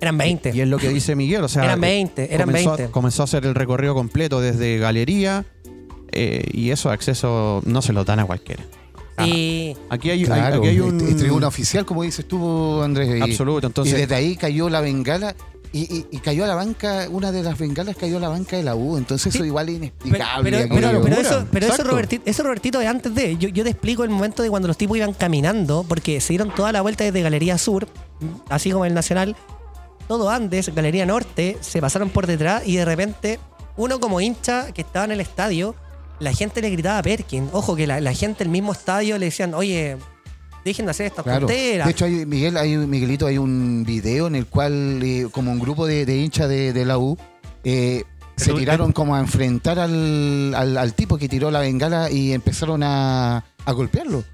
[0.00, 0.50] Eran 20.
[0.54, 1.64] Y es lo que dice Miguel, o sea.
[1.64, 2.92] Eran 20, eran comenzó, 20.
[2.92, 5.44] comenzó a hacer el recorrido completo desde galería.
[6.16, 8.62] eh, y eso acceso no se lo dan a cualquiera.
[9.24, 11.00] Y Aquí hay, hay- Claro, aquí hay un.
[11.00, 13.16] es tribuna oficial, como dices tú, Andrés.
[13.16, 13.66] y- Absoluto.
[13.66, 15.34] Y Entonces, desde ahí cayó la bengala
[15.74, 18.56] y, y- y cayó a la banca, una de las bengalas cayó a la banca
[18.56, 19.38] de la U, entonces Sí.
[19.38, 20.50] eso igual es Pero, inexplicable.
[20.70, 21.82] pero- eso, pero eso.
[21.84, 23.36] Robertito, eso, Robertito, es antes de.
[23.36, 26.54] Yo, yo te explico el momento de cuando los tipos iban caminando, porque se dieron
[26.54, 27.88] toda la vuelta desde Galería Sur,
[28.48, 29.36] así como el Nacional,
[30.08, 33.40] todo Andes, Galería Norte, se pasaron por detrás y de repente,
[33.76, 35.74] uno como hincha que estaba en el estadio,
[36.20, 37.48] la gente le gritaba a Perkin.
[37.52, 39.96] Ojo, que la, la gente del mismo estadio le decían, oye,
[40.64, 41.40] dejen de hacer estas Claro.
[41.46, 41.86] tonteras.
[41.86, 45.58] De hecho, hay, Miguel, hay, Miguelito, hay un video en el cual, eh, como un
[45.60, 47.16] grupo de, de hinchas de, de la U,
[47.64, 48.04] eh,
[48.36, 52.82] se tiraron como a enfrentar al, al- al tipo que tiró la bengala y empezaron
[52.82, 54.24] a, a golpearlo.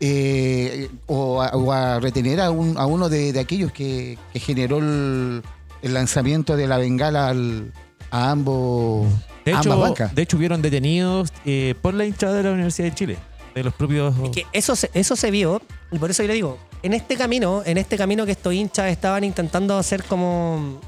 [0.00, 4.40] Eh, o, a, o a retener a, un- a uno de, de aquellos que, que
[4.40, 5.42] generó el,
[5.82, 7.72] el lanzamiento de la bengala al-
[8.10, 9.06] a ambos
[9.44, 13.16] De hecho, de hecho, hubieron detenidos eh, por la hinchada de la Universidad de Chile.
[13.54, 14.14] De los propios.
[14.24, 17.16] Es que eso se, eso se vio, y por eso yo le digo, en este
[17.16, 20.80] camino, en este camino que estos hinchas estaban intentando hacer como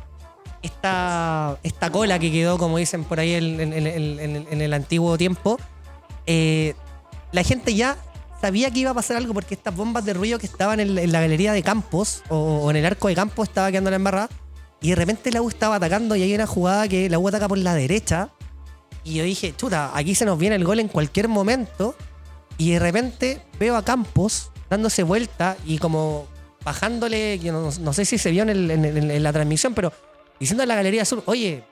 [0.62, 5.58] esta, esta cola que quedó, como dicen por ahí en, el antiguo tiempo,
[6.26, 6.74] eh,
[7.32, 7.96] la gente ya
[8.40, 11.12] sabía que iba a pasar algo porque estas bombas de ruido que estaban en, en
[11.12, 14.28] la galería de Campos o, o en el arco de Campos estaba quedando la embarrada
[14.80, 17.48] y de repente la U estaba atacando y hay una jugada que la U ataca
[17.48, 18.30] por la derecha
[19.02, 21.94] y yo dije, chuta, aquí se nos viene el gol en cualquier momento
[22.58, 26.26] y de repente veo a Campos dándose vuelta y como
[26.64, 29.92] bajándole, no, no sé si se vio en, el- la transmisión, pero
[30.40, 31.62] diciendo a la Galería Sur, oye,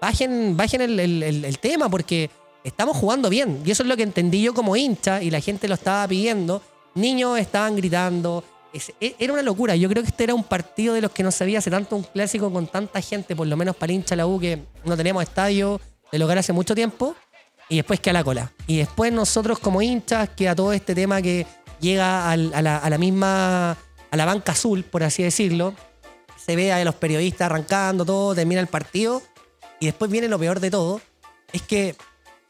[0.00, 2.30] bajen, bajen el, tema porque
[2.64, 3.62] estamos jugando bien.
[3.64, 6.62] Y eso es lo que entendí yo como hincha y la gente lo estaba pidiendo.
[6.94, 8.44] Niños estaban gritando.
[9.00, 9.74] E- era una locura.
[9.76, 11.96] Yo creo que este era un partido de los que no se veía hace tanto
[11.96, 14.96] un clásico con tanta gente, por lo menos para el hincha la U, que no
[14.96, 17.14] tenemos estadio de lograr hace mucho tiempo.
[17.72, 18.52] Y después que a la cola.
[18.66, 21.46] Y después nosotros como hinchas, que a todo este tema que
[21.80, 25.72] llega a, la, misma, a la banca azul, por así decirlo,
[26.36, 29.22] se ve a los periodistas arrancando todo, termina el partido.
[29.80, 31.00] Y después viene lo peor de todo,
[31.50, 31.96] es que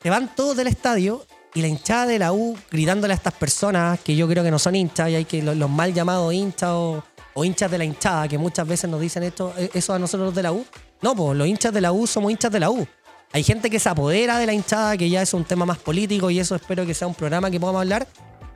[0.03, 4.01] se van todos del estadio y la hinchada de la U gritándole a estas personas
[4.01, 7.05] que yo creo que no son hinchas y hay que los, mal llamados hinchas o,
[7.35, 10.35] o hinchas de la hinchada que muchas veces nos dicen esto, eh, eso a nosotros
[10.35, 10.67] de la U.
[11.01, 12.85] No, pues los hinchas de la U somos hinchas de la U.
[13.33, 16.31] Hay gente que se apodera de la hinchada, que ya es un tema más político
[16.31, 18.07] y eso espero que sea un programa que podamos hablar.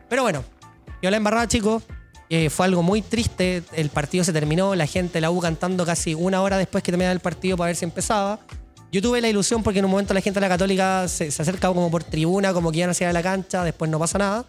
[0.08, 0.44] Pero bueno,
[1.02, 1.82] yo la embarrada, chicos.
[2.28, 3.62] eh, fue algo muy triste.
[3.72, 7.12] El partido se terminó, la gente la U cantando casi una hora después que terminaba
[7.12, 8.40] el partido para ver si empezaba.
[8.92, 11.42] Yo tuve la ilusión porque en un momento la gente de la Católica se, se
[11.42, 14.44] acerca como por tribuna, como que iban hacia la cancha, después no pasa nada.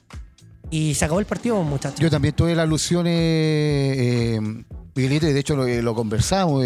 [0.69, 1.99] Y se acabó el partido, muchachos.
[1.99, 4.39] Yo también tuve la alusión, eh,
[4.95, 6.63] eh, de hecho lo, eh, conversamos.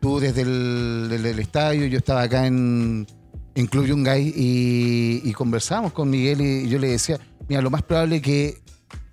[0.00, 3.06] Tú desde el, desde el estadio, yo estaba acá en,
[3.54, 7.82] en Club Yungay y, y conversamos con Miguel y yo le decía, mira, lo más
[7.82, 8.58] probable que,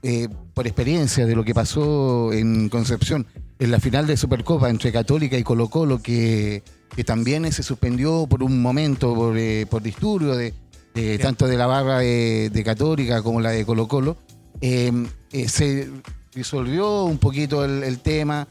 [0.03, 3.25] eh, por experiencia de lo que pasó en Concepción,
[3.59, 6.63] en la final de Supercopa entre Católica y Colo Colo, que,
[6.95, 10.53] que también se suspendió por un momento por, eh, por disturbio de,
[10.93, 14.17] de- tanto de la barra de, de Católica como la de Colo Colo,
[14.61, 14.91] eh,
[15.31, 15.89] eh, se
[16.33, 18.47] disolvió un poquito el, el tema,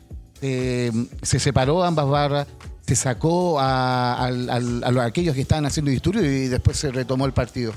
[0.47, 2.47] eh, se separó ambas barras,
[2.87, 7.27] se sacó a, a los- a aquellos que estaban haciendo disturbios y después se retomó
[7.27, 7.73] el partido.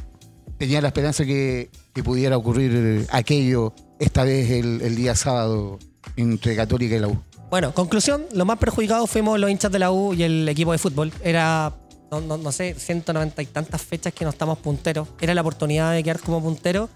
[0.57, 5.79] Tenía la esperanza que, que pudiera ocurrir eh, aquello esta vez el, el día sábado
[6.15, 7.21] entre Católica y la U.
[7.49, 10.77] Bueno, conclusión, los más perjudicados fuimos los hinchas de la U y el equipo de
[10.77, 11.11] fútbol.
[11.23, 11.73] Era,
[12.11, 15.07] no, no- no sé, 190 y tantas fechas que no estamos punteros.
[15.19, 16.89] Era la oportunidad de quedar como puntero.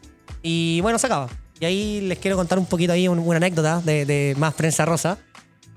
[0.43, 1.29] Y bueno, se acaba.
[1.59, 4.85] Y ahí les quiero contar un poquito ahí un- una anécdota de, de más prensa
[4.85, 5.17] rosa.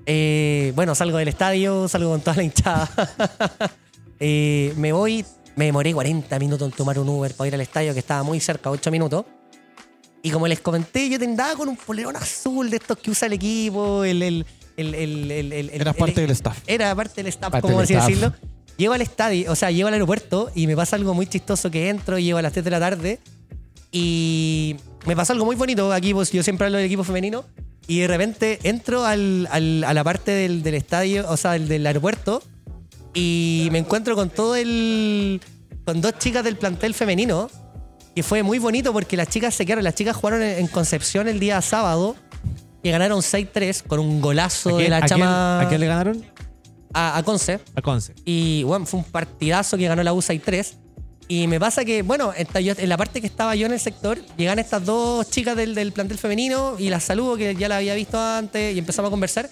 [0.09, 2.89] Eh, bueno, salgo del estadio, salgo con toda la hinchada.
[4.19, 5.23] Eh, me voy,
[5.55, 8.39] me demoré 40 minutos en tomar un Uber para ir al estadio que estaba muy
[8.39, 9.25] cerca, 8 minutos.
[10.23, 13.33] Y como les comenté, yo andaba con un polerón azul de estos que usa el
[13.33, 14.23] equipo, el...
[14.23, 16.57] el, el, el, el- parte el- del staff.
[16.65, 18.07] Era parte del staff, Parte como así staff.
[18.07, 18.33] decirlo.
[18.75, 21.89] Llego al estadio, o sea, llego al aeropuerto y me pasa algo muy chistoso que
[21.89, 23.19] entro, llego a las 3 de la tarde
[23.91, 25.91] y me pasa algo muy bonito.
[25.91, 27.45] Aquí pues, yo siempre hablo del equipo femenino
[27.87, 31.67] y de repente entro al- al- a la parte del, del estadio, o sea, del,
[31.67, 32.43] del aeropuerto
[33.13, 35.41] y me encuentro con todo el...
[35.85, 37.49] con dos chicas del plantel femenino
[38.13, 41.39] y fue muy bonito porque las chicas se quedaron, las chicas jugaron en, Concepción el
[41.39, 42.15] día sábado
[42.83, 45.87] y ganaron 6-3 con un golazo ¿A de la a quién- chama a quién le
[45.87, 46.23] ganaron?
[46.93, 47.59] a, a Conce.
[47.75, 48.13] A Conce.
[48.25, 50.77] Y bueno, fue un partidazo que ganó la USA 3.
[51.29, 54.59] Y me pasa que, bueno, en la parte que estaba yo en el sector, llegan
[54.59, 58.19] estas dos chicas del, del plantel femenino y las saludo, que ya la había visto
[58.19, 59.49] antes, y empezamos a conversar.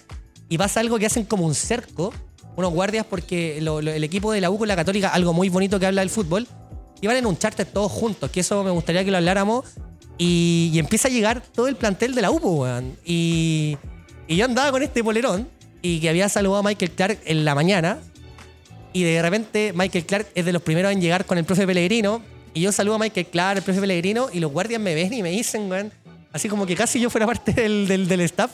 [0.48, 2.14] Y pasa algo que hacen como un cerco,
[2.56, 5.86] unos guardias, porque el equipo de la U con la Católica, algo muy bonito que
[5.86, 6.46] habla del fútbol,
[7.02, 9.66] iban en un charter todos juntos, que eso me gustaría que lo habláramos.
[10.18, 12.96] Y, y empieza a llegar todo el plantel de la U, weón.
[13.04, 13.76] Y,
[14.26, 15.46] y yo andaba con este polerón
[15.82, 17.98] y que había saludado a Michael Clark en la mañana.
[18.96, 22.22] Y de repente Michael Clark es de los primeros en llegar con el profe Pellegrino.
[22.54, 25.22] Y yo saludo a Michael Clark, el profe Pellegrino, y los guardias me ven y
[25.22, 25.92] me dicen, weón,
[26.32, 28.52] así como que casi yo fuera parte del, del, del staff.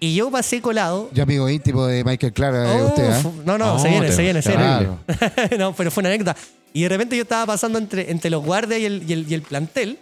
[0.00, 1.10] Y yo pasé colado.
[1.12, 3.18] Yo amigo íntimo de Michael Clara, eh, usted, ¿ah?
[3.24, 4.64] Uf, no, no, No, se viene, se viene, se viene.
[4.64, 4.98] Claro.
[5.58, 6.36] no, pero fue una anécdota.
[6.72, 9.34] Y de repente yo estaba pasando entre, entre los guardias y el, y el- y
[9.34, 9.98] el plantel.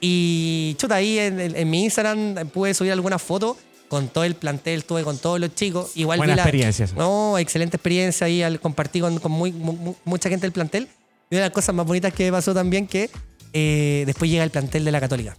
[0.00, 3.56] Y chuta, ahí en, en- en mi Instagram pude subir algunas fotos
[3.92, 5.90] con todo el plantel, estuve con todos los chicos.
[5.96, 6.88] Igual Buena vi la- experiencia.
[6.96, 10.88] No, excelente experiencia ahí al compartir con, con muy, mu- mu- mucha gente del plantel.
[11.30, 13.10] Y una de las cosas más bonitas que pasó también que
[13.52, 15.36] eh, después llega el plantel de la Católica.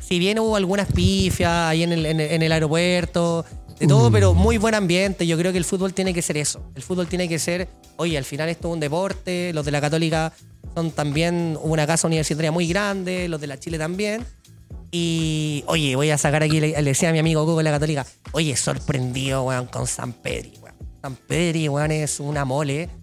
[0.00, 3.44] Si bien hubo algunas pifias ahí en el, en el- en el aeropuerto,
[3.78, 5.26] de todo, pero muy buen ambiente.
[5.26, 6.62] Yo creo que el fútbol tiene que ser eso.
[6.74, 9.80] El fútbol tiene que ser, oye, al final esto es un deporte, los de la
[9.82, 10.32] Católica
[10.74, 14.24] Son también una casa universitaria muy grande, los de la Chile también.
[14.90, 18.06] Y, oye, voy a sacar aquí, le, le decía a mi amigo Google la Católica,
[18.32, 20.74] oye, sorprendido, weón, con San Pedri, weón.
[21.02, 22.88] San Pedri, weón, es una mole.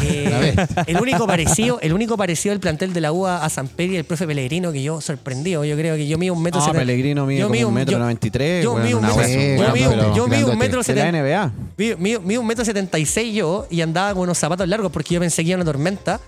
[0.00, 0.54] Eh,
[0.86, 4.04] el único parecido, el único parecido del plantel de la UA a San Pedri el
[4.04, 5.64] profe Pellegrino que yo sorprendido.
[5.64, 7.74] Yo creo que yo mido un metro No, setenta- Pellegrino mide yo como mido un
[7.74, 8.62] metro yo- 93.
[8.62, 9.34] yo weón, mido un una metro- wea así.
[9.34, 11.52] Sí, yo mido- un metro setenta-.
[11.98, 15.20] Mido, un metro setenta y seis yo y andaba con unos zapatos largos porque yo
[15.20, 16.20] pensé que iba una tormenta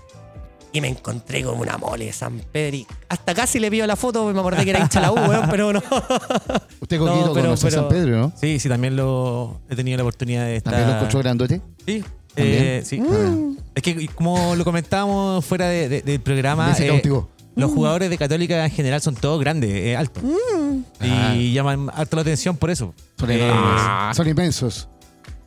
[0.73, 2.85] y me encontré con una mole San Pedri.
[3.09, 5.15] Hasta casi le pido la foto porque me acordé que era hincha de la U,
[5.15, 5.79] weón, pero no.
[6.79, 8.31] Usted, No, Coquito, pero- conoce a pero- San Pedro, ¿no?
[8.39, 10.71] Sí, sí, también lo he tenido la oportunidad de estar.
[10.73, 11.61] ¿También lo encontró grandote?
[11.85, 12.03] Sí,
[12.35, 13.01] eh, sí.
[13.75, 17.01] Es que como lo comentábamos fuera de- de- del programa, eh,
[17.55, 20.23] los jugadores de Católica en general son todos grandes, eh, altos.
[21.01, 21.33] Ah.
[21.35, 22.93] Y llaman harto la atención por eso.
[23.19, 23.51] Son Eh.
[24.13, 24.87] Son inmensos.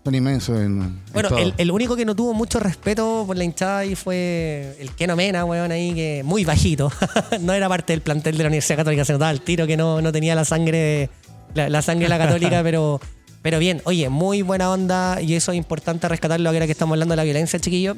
[0.05, 1.39] Son inmensos en, en Bueno, todo.
[1.39, 5.17] el, el único que no tuvo mucho respeto por la hinchada ahí fue el Keno
[5.17, 6.93] Mena, weón, ahí que muy bajito.
[7.41, 10.03] no era parte del plantel de la Universidad Católica, se notaba el tiro que no,
[10.03, 11.09] no tenía la sangre
[11.55, 13.01] la, la sangre de la Católica, pero,
[13.41, 17.13] pero bien, oye, muy buena onda y eso es importante rescatarlo ahora que estamos hablando
[17.13, 17.97] de la violencia, chiquillo.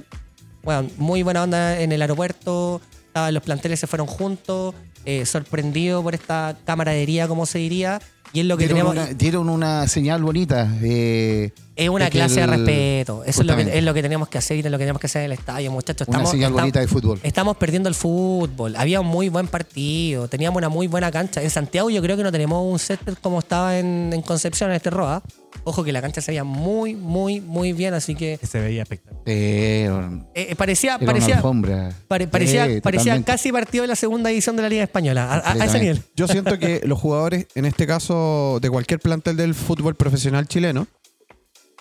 [0.62, 2.81] Bueno, muy buena onda en el aeropuerto,
[3.31, 8.01] los planteles se fueron juntos, eh, sorprendido por esta camaradería, como se diría,
[8.33, 9.09] y es lo que dieron, tenemos...
[9.09, 10.69] una, dieron una señal bonita.
[10.83, 13.23] eh, Es una clase de respeto.
[13.25, 15.01] Eso es lo, que, es lo que tenemos que hacer y es lo que tenemos
[15.01, 16.07] que hacer en el estadio, muchachos.
[16.09, 17.21] una Estamos, señal estamos- bonita de fútbol.
[17.23, 18.77] estamos perdiendo el fútbol.
[18.77, 20.29] Había un muy buen partido.
[20.29, 21.43] Teníamos una muy buena cancha.
[21.43, 24.77] En Santiago yo creo que no tenemos un césped como estaba en, en Concepción, en
[24.77, 25.23] este Roa.
[25.65, 27.95] Ojo que la cancha se veía muy, muy, muy bien.
[27.95, 29.23] Así que Se veía espectacular.
[29.25, 31.93] Pero eh, parecía, era una parecía, alfombra.
[32.09, 33.33] pare- parecía, parecía totalmente.
[33.33, 35.25] casi partido de la segunda división de la Liga Española.
[35.25, 35.81] A, a- a ese Completamente.
[35.87, 36.03] nivel.
[36.15, 38.15] Yo siento que los jugadores, en este caso,
[38.61, 40.87] de cualquier plantel del fútbol profesional chileno,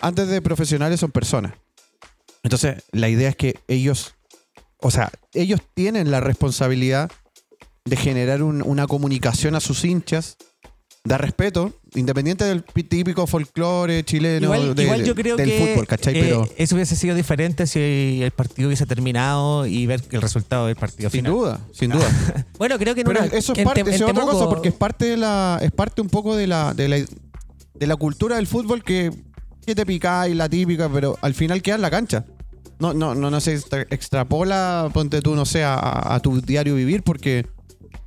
[0.02, 1.54] antes de profesionales son personas.
[2.44, 4.16] Entonces, la idea es que ellos,
[4.80, 7.12] o sea, ellos tienen la responsabilidad
[7.86, 10.38] de generar un- una comunicación a sus hinchas,
[11.06, 15.60] dar respeto, independiente del pi- típico folclore chileno Igual, de- igual yo creo del que
[15.74, 16.18] fútbol, ¿cachai?
[16.18, 20.66] eh, Pero eso hubiese sido diferente si el partido hubiese terminado y ver el resultado
[20.66, 21.32] del partido sin final.
[21.32, 22.08] duda, sin duda.
[22.58, 24.76] Bueno, creo que Pero una- eso es parte, eso es otra Temuco- cosa, porque es
[24.76, 28.48] parte de la, es parte un poco de la, de la, de la cultura del
[28.48, 29.12] fútbol que,
[29.66, 32.26] que te pica y la típica, pero al final queda en la cancha.
[32.80, 36.76] No, no, no, no se extra- extrapola, ponte tú, no sé, a, a tu diario
[36.76, 37.46] vivir, porque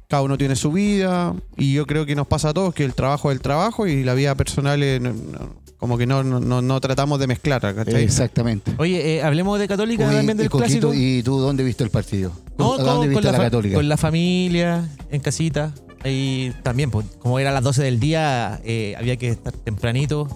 [0.09, 2.95] cada uno tiene su vida, y yo creo que nos pasa a todos que el
[2.95, 6.41] trabajo es el trabajo y la vida personal es, no- no- como que no, no,
[6.63, 8.03] no, tratamos de mezclar, ¿cachai?
[8.03, 8.73] Exactamente.
[8.79, 10.95] Oye, eh, hablemos de Católica Oye, también y, del Coquito, clásico.
[10.95, 12.33] ¿y tú dónde viste el partido?
[12.57, 13.75] No, ¿Dónde con, viste con la, Católica?
[13.77, 15.73] con la familia, en casita.
[16.03, 20.27] Ahí también, pues, como era a las 12 del día, eh, había que estar tempranito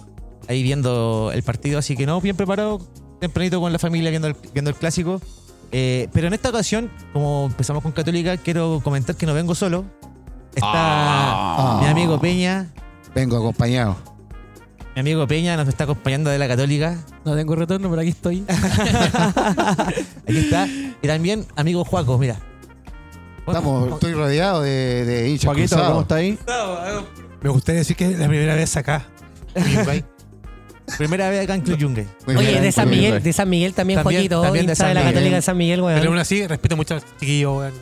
[0.48, 1.78] ahí viendo el partido.
[1.78, 2.78] Así que no, bien preparado,
[3.20, 5.20] tempranito con la familia viendo el, viendo el clásico.
[5.72, 9.84] Eh, pero en esta ocasión, como empezamos con Católica, quiero comentar que no vengo solo.
[10.54, 11.78] Está Ah.
[11.82, 12.68] mi amigo Peña.
[13.14, 13.96] Vengo acompañado.
[14.94, 16.98] Mi amigo Peña nos está acompañando de la Católica.
[17.24, 18.44] No tengo retorno, pero aquí estoy.
[20.28, 20.66] Aquí está.
[20.66, 22.36] Y también amigo Juaco, mira.
[23.46, 25.88] Estamos, estoy rodeado de, de hinchas Joaquito, cruzados.
[25.88, 26.38] ¿cómo está ahí?
[27.42, 29.06] Me gustaría decir que es la primera vez acá.
[30.98, 32.06] Primera vez acá en Club Yungue.
[32.26, 32.88] Muy Oye, de San.
[32.90, 35.14] Miguel, de San Miguel también, También- Joaquito, también de hincha de, San la Miguel.
[35.14, 35.98] Católica de San Miguel, weón.
[35.98, 37.72] Pero aún así, respeto mucho a los chiquillos, weón.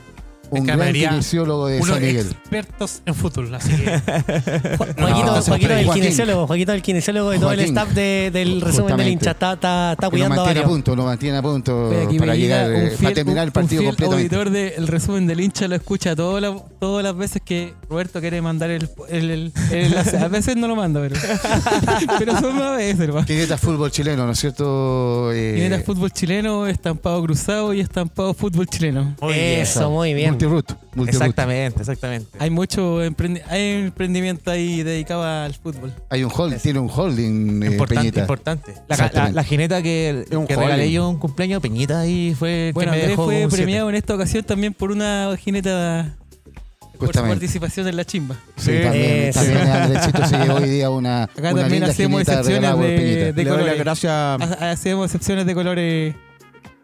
[0.50, 2.26] Un gran kinesiólogo de San Miguel.
[2.30, 3.84] expertos en fútbol, así que.
[4.78, 5.70] Joaquito, No, Joaquito Joaquín.
[5.70, 7.76] el kinesiólogo, Joaquito el kinesiólogo de todo el Joaquín.
[7.78, 9.10] staff de- del resumen del Justamente.
[9.12, 9.30] hincha.
[9.32, 10.70] Está, está, está lo cuidando a mantiene a varios.
[10.76, 13.48] punto, lo mantiene a punto aquí para llega llegar, eh, un para fiel- terminar el
[13.48, 14.36] un partido fiel completamente.
[14.36, 18.40] auditor del resumen del hincha lo escucha todas las todas las veces que Roberto quiere
[18.42, 20.18] mandar el, el, el- el enlace.
[20.18, 21.16] A veces no lo manda, pero.
[22.18, 23.26] pero son más veces, hermano.
[23.26, 25.32] Quineta fútbol chileno, ¿no es cierto?
[25.32, 29.14] Eh, el fútbol chileno, estampado cruzado y estampado fútbol chileno.
[29.20, 29.60] Muy bien.
[29.60, 30.30] Eso, muy bien.
[30.48, 31.08] Multiroot.
[31.08, 32.28] Exactamente, exactamente.
[32.38, 35.92] Hay mucho emprendi- hay emprendimiento ahí dedicado al fútbol.
[36.08, 38.72] Hay un holding, tiene un holding, eh, importante, importante.
[38.72, 39.34] La, la, Exactamente.
[39.36, 42.70] la jineta que, Es un que regalé yo un cumpleaños, Peñita, ahí fue.
[42.74, 43.56] Bueno, que me Andrés dejó fue un siete.
[43.62, 46.16] premiado en esta ocasión también por una jineta
[46.98, 48.36] por su participación en la chimba.
[48.56, 52.20] Sí, Eh, también, también Andresito se llevó hoy día una, Acá una también linda hacemos
[52.20, 52.76] excepciones
[53.34, 53.78] de- colores.
[53.78, 54.12] gracias.
[54.12, 56.14] Ha- Hacemos excepciones de colores.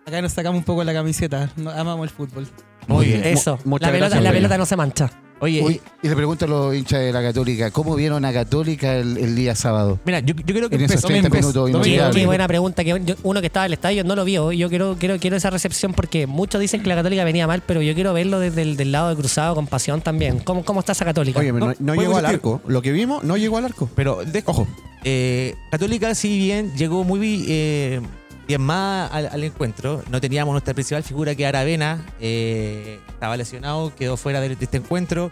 [0.06, 1.50] Acá nos sacamos un poco la camiseta.
[1.76, 2.46] Amamos el fútbol.
[2.86, 3.24] Muy bien.
[3.24, 3.58] Eso.
[3.64, 4.38] Mu- muchas La pelota, gracias, la Peña.
[4.40, 5.10] pelota no se mancha.
[5.38, 8.96] Oye, Uy, y le pregunto a los hinchas de la Católica, ¿cómo vieron a Católica
[8.96, 9.98] el, el día sábado?
[10.06, 12.16] mira, yo, yo creo que En esos empezó- 30 empezó- minutos Qué, inolvidables.
[12.22, 12.84] qué buena pregunta.
[12.84, 14.50] que yo- uno que estaba en el estadio no lo vio.
[14.52, 17.82] Yo quiero, quiero, quiero esa recepción porque muchos dicen que la Católica venía mal, pero
[17.82, 20.38] yo quiero verlo desde el del lado de cruzado con pasión también.
[20.38, 21.38] ¿Cómo, cómo está esa Católica?
[21.40, 22.54] Oye, no, No, no fue llegó al positivo.
[22.54, 22.70] arco.
[22.70, 23.90] Lo que vimos, no llegó al arco.
[23.94, 24.66] Pero, de- Ojo.
[25.04, 27.44] eh, Católica, si bien llegó muy.
[27.46, 28.00] eh,
[28.46, 30.02] bien más al, encuentro.
[30.10, 34.76] No teníamos nuestra principal figura que era Aravena, eh, estaba lesionado, quedó fuera de, este
[34.76, 35.30] encuentro.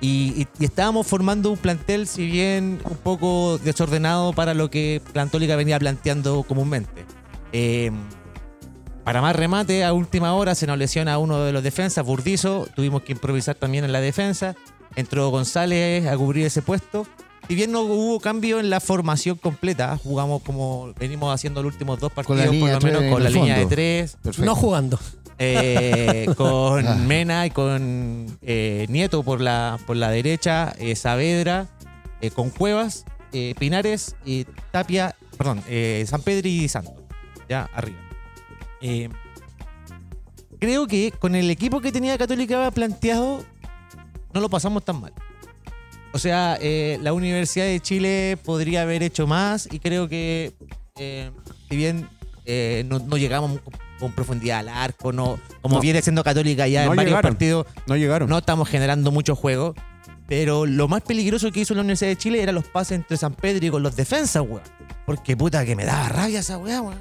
[0.00, 5.78] Y estábamos formando un plantel, si bien un poco desordenado para lo que Plantólica venía
[5.78, 7.06] planteando comúnmente.
[7.52, 7.90] Eh,
[9.04, 12.66] para más remate, a última hora se nos lesiona uno de los defensas, Burdizo.
[12.74, 14.56] Tuvimos que improvisar también en la defensa.
[14.96, 17.06] Entró González a cubrir ese puesto.
[17.48, 22.00] Si bien no hubo cambio en la formación completa, jugamos como venimos haciendo los últimos
[22.00, 24.44] dos partidos, por lo menos con la línea de tres, Perfecto.
[24.46, 24.98] No jugando.
[25.38, 26.34] eh, Ah.
[26.36, 31.66] con Mena y con eh, Nieto por la, por la derecha, eh, Saavedra,
[32.22, 36.94] eh, con Cuevas, eh, Pinares, y Tapia, perdón, eh, San Pedro y Santos,
[37.48, 37.98] ya arriba.
[38.80, 39.10] Eh,
[40.60, 43.44] creo que con el equipo que tenía Católica planteado,
[44.32, 45.12] no lo pasamos tan mal.
[46.14, 50.54] O sea, eh, la Universidad de Chile podría haber hecho más y creo que,
[50.96, 51.30] eh,
[51.68, 52.08] si bien
[52.46, 53.60] eh, no, no llegamos
[53.98, 55.80] con, profundidad al arco, no, como No.
[55.80, 57.32] viene siendo Católica ya No en varios llegaron.
[57.32, 58.28] partidos, No llegaron.
[58.28, 59.74] no estamos generando mucho juego.
[60.28, 63.34] Pero lo más peligroso que hizo la Universidad de Chile eran los pases entre San
[63.34, 64.62] Pedro y con los defensas, weón.
[65.04, 66.98] Porque puta que me daba rabia esa weá, weón.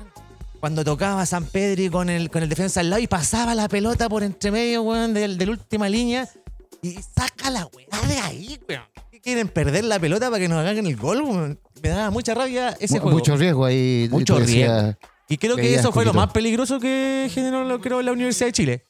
[0.59, 3.67] Cuando tocaba San Pedro y con el, con el defensa al lado y pasaba la
[3.69, 6.27] pelota por entre medio, weón, del- de, la última línea.
[6.81, 8.83] Y saca la weá de ahí, weón.
[9.23, 11.59] ¿Qué quieren perder la pelota para que nos hagan el gol, weón?
[11.81, 13.17] Me daba mucha rabia ese Mu- juego.
[13.19, 14.07] Mucho riesgo ahí.
[14.11, 14.97] Mucho tú decías.
[15.29, 18.47] y creo que veías, eso fue lo más peligroso que generó lo- creo, la Universidad
[18.47, 18.83] de Chile.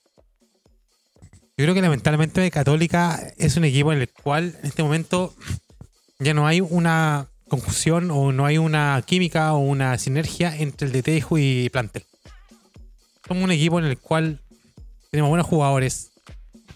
[1.56, 5.36] Yo creo que lamentablemente Católica es un equipo en el cual en este momento
[6.18, 10.94] ya no hay una confusión o no hay una química o una sinergia entre el
[10.94, 12.06] DT y plantel.
[13.28, 14.42] Somos un equipo en el cual
[15.12, 16.10] tenemos buenos jugadores,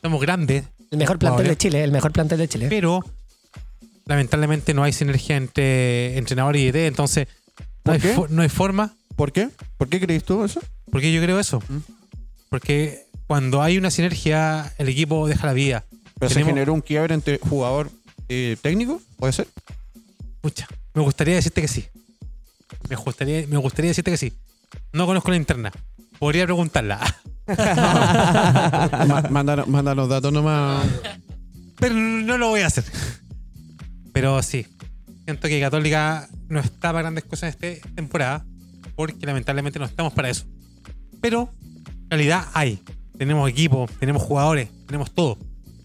[0.04, 2.68] somos grandes, El mejor plantel de Chile, el mejor plantel de Chile.
[2.70, 3.04] pero
[4.08, 7.28] lamentablemente no hay sinergia entre entrenador y DT, entonces
[7.86, 8.96] no ¿Por hay, no forma.
[9.16, 9.50] ¿Por qué?
[9.78, 10.62] ¿Por qué crees tú eso?
[10.92, 11.60] ¿Por qué yo creo eso?
[11.68, 11.78] Mm.
[12.50, 15.84] Porque cuando hay una sinergia, el equipo deja la vida.
[16.20, 17.92] ¿Pero se Tenemos- generó un quiebre entre jugador
[18.30, 19.02] eh, técnico?
[19.18, 19.48] ¿Puede ser?
[20.42, 21.86] Pucha, me gustaría decirte que sí.
[22.90, 24.34] Me gustaría, me gustaría decirte que sí.
[24.94, 25.72] No conozco la interna.
[26.20, 27.00] Podría preguntarla.
[29.30, 30.86] Mándanos, mándanos datos nomás.
[31.80, 32.84] Pero no lo voy a hacer.
[34.20, 34.66] Pero sí.
[35.26, 38.46] Siento que Católica no está para grandes cosas en esta temporada.
[38.96, 40.46] Porque lamentablemente no estamos para eso.
[41.22, 41.54] Pero
[42.10, 42.80] calidad hay.
[43.18, 45.38] Tenemos equipo, tenemos jugadores, tenemos todo.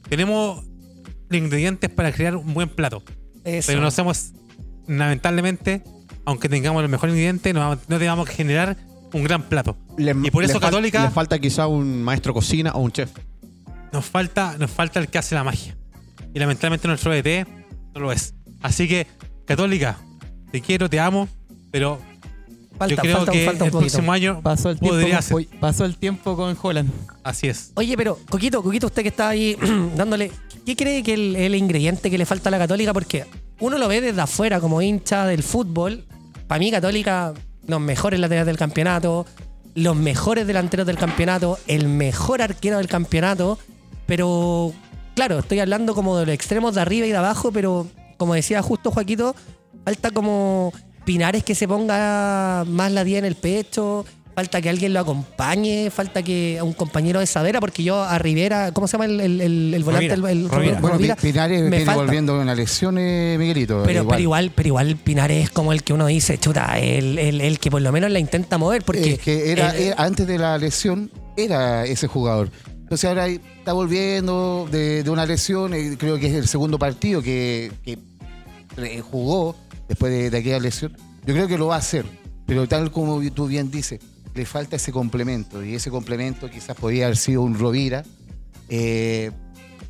[0.09, 0.65] Tenemos
[1.29, 3.03] los ingredientes para crear un buen plato.
[3.45, 3.67] Eso.
[3.69, 4.33] Pero no somos,
[4.87, 5.83] lamentablemente,
[6.25, 8.77] aunque tengamos los mejores ingredientes, no, no tengamos que generar
[9.13, 9.77] un gran plato.
[9.99, 12.93] Le- Y por eso le fal- Católica- Le falta quizá un maestro cocina o un
[12.93, 13.11] chef.
[13.93, 15.77] Nos falta, nos falta el que hace la magia.
[16.35, 17.47] Y lamentablemente nuestro ET
[17.95, 18.35] no lo es.
[18.63, 19.07] Así que,
[19.47, 19.99] Católica,
[20.51, 21.29] te quiero, te amo,
[21.71, 21.99] pero
[22.79, 23.91] falta, yo creo falta, que falta un el poquito.
[23.93, 25.59] próximo año Pasó el tiempo, podría con, ser.
[25.61, 26.91] pasó el tiempo con Holland.
[27.23, 27.73] Así es.
[27.75, 29.57] Oye, pero Coquito, Coquito, usted que está ahí
[29.97, 30.31] dándole,
[30.67, 32.93] ¿qué cree que el, el ingrediente que le falta a la Católica?
[32.93, 33.27] Porque
[33.61, 36.05] uno lo ve desde afuera como hincha del fútbol.
[36.47, 37.33] Para mí, Católica,
[37.67, 39.27] los mejores laterales del campeonato,
[39.75, 43.59] los mejores delanteros del campeonato, el mejor arquero del campeonato.
[44.07, 44.73] Pero,
[45.15, 48.63] claro, estoy hablando como de los extremos de arriba y de abajo, pero como decía
[48.63, 49.35] justo Joaquito,
[49.85, 50.73] falta como
[51.05, 55.91] Pinares que se ponga más la 10 en el pecho, falta que alguien lo acompañe,
[55.91, 59.21] falta que a un compañero de Sadera, porque yo a Rivera, ¿cómo se llama el,
[59.21, 60.15] el, el- el volante?
[60.17, 60.31] Rovira.
[60.33, 60.81] El, Rovira.
[60.81, 62.03] Bueno, Rovira, Pinares me viene falta.
[62.03, 63.83] volviendo una lesión, eh, Miguelito.
[63.85, 67.41] Pero, pero igual, pero igual Pinares es como el que uno dice, chuta, el, el-
[67.41, 70.27] el que por lo menos la intenta mover, porque es que era, el- era- antes
[70.27, 72.51] de la lesión era ese jugador.
[72.93, 77.73] Entonces ahora está volviendo de, una lesión, eh, creo que es el segundo partido que,
[79.11, 79.57] jugó
[79.89, 80.95] después de, aquella lesión.
[81.25, 82.05] Yo creo que lo va a hacer,
[82.45, 83.99] pero tal como tú bien dices,
[84.35, 88.03] le falta ese complemento y ese complemento quizás podría haber sido un Rovira
[88.69, 89.31] eh,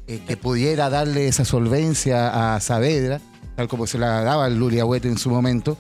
[0.06, 3.20] eh, que pudiera darle esa solvencia a Saavedra,
[3.56, 5.76] tal como se la daba el Luli Agüete en su momento.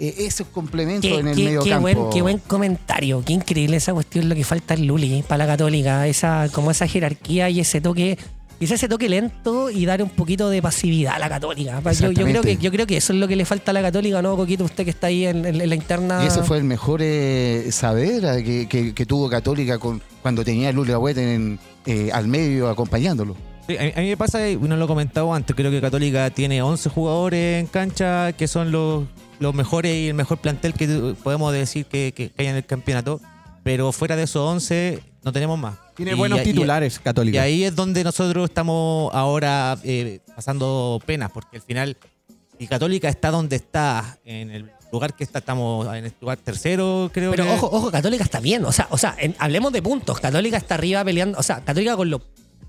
[0.00, 1.82] Eh, ese complemento Qué, en el qué- medio qué campo.
[1.82, 5.52] buen, qué buen comentario, qué increíble esa cuestión, lo que falta el Luli para la
[5.52, 8.18] católica, esa, como esa jerarquía y ese toque,
[8.58, 11.80] quizás ese toque lento y dar un poquito de pasividad a la católica.
[11.92, 13.82] Yo, yo creo que, yo creo que eso es lo que le falta a la
[13.82, 14.64] católica, ¿no, Coquito?
[14.64, 16.24] Usted que está ahí en, en- en la interna.
[16.24, 20.70] Y ese fue el mejor eh, Saavedra que, que- que tuvo Católica con, cuando tenía
[20.70, 23.36] a Luli Agüete en, eh, al medio acompañándolo.
[23.68, 25.80] Sí, a, mí, a mí me pasa, y no lo he comentado antes, creo que
[25.80, 29.04] Católica tiene 11 jugadores en cancha que son los,
[29.40, 33.20] los mejores y el mejor plantel que podemos decir que, que hay en el campeonato.
[33.62, 35.76] Pero fuera de esos 11 no tenemos más.
[35.96, 37.42] Tiene Y- buenos y- titulares, Y Católica.
[37.42, 41.96] ahí es donde nosotros estamos ahora eh, pasando penas, porque al final,
[42.58, 47.10] si Católica está donde está en el lugar que está, estamos en el lugar tercero,
[47.12, 47.50] creo Pero que.
[47.52, 48.64] ojo, ojo, Católica está bien.
[48.66, 50.20] O sea, o sea en- hablemos de puntos.
[50.20, 51.38] Católica está arriba peleando.
[51.38, 52.20] O sea, Católica con lo.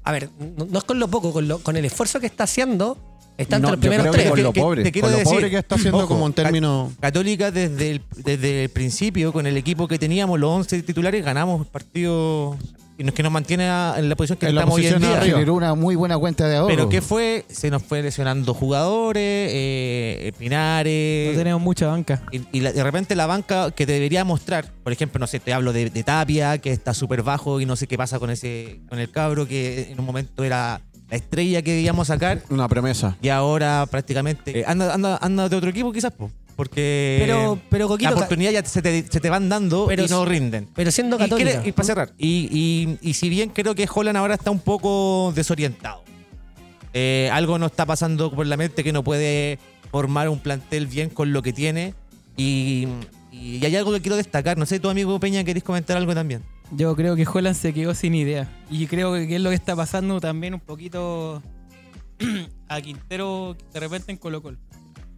[0.03, 2.45] A ver, no, no es con lo poco, con, lo, con el esfuerzo que está
[2.45, 2.97] haciendo,
[3.37, 4.29] está entre No, los primeros tres.
[4.29, 6.27] con lo que- pobre, te quiero con lo decir, pobre que está haciendo ojo, como
[6.27, 6.91] en términos...
[6.99, 11.67] Católica desde el, desde el principio, con el equipo que teníamos, los 11 titulares, ganamos
[11.67, 12.57] partidos
[12.97, 15.11] y nos, que nos mantiene en la posición que En la estamos hoy en posición
[15.11, 15.19] día.
[15.19, 15.37] arriba.
[15.39, 16.69] Generó una muy buena cuenta de ahorro.
[16.73, 17.43] Pero ¿qué fue?
[17.49, 21.33] Se nos fue lesionando jugadores, eh, Pinares.
[21.33, 22.21] No tenemos mucha banca.
[22.31, 25.41] Y, y la- de repente la banca que te debería mostrar, por ejemplo, no sé,
[25.41, 28.29] te hablo de, de Tapia, que está súper bajo y no sé qué pasa con
[28.29, 30.79] ese con el cabro, que en un momento era
[31.15, 33.15] la estrella que debíamos sacar Una promesa.
[33.21, 37.85] y ahora prácticamente eh, anda, anda, anda de otro equipo quizás, po, porque Pero, pero
[37.85, 40.67] la Coquito, oportunidad ya se te, se te van dando Pero y no si- rinden.
[40.75, 41.63] pero siendo Y, Católica.
[41.63, 44.59] cre- y para cerrar, y, y- y si bien creo que Holland ahora está un
[44.59, 46.03] poco desorientado,
[46.93, 49.57] eh, algo no está pasando por la mente que no puede
[49.91, 51.93] formar un plantel bien con lo que tiene.
[52.37, 52.87] Y,
[53.31, 54.57] y hay algo que quiero destacar.
[54.57, 56.41] No sé, tu amigo Peña, ¿querés comentar algo también?
[56.71, 58.49] Yo creo que Holland se quedó sin idea.
[58.69, 61.41] Y creo que es lo que está pasando también un poquito
[62.67, 64.57] a Quintero de repente en Colo Colo.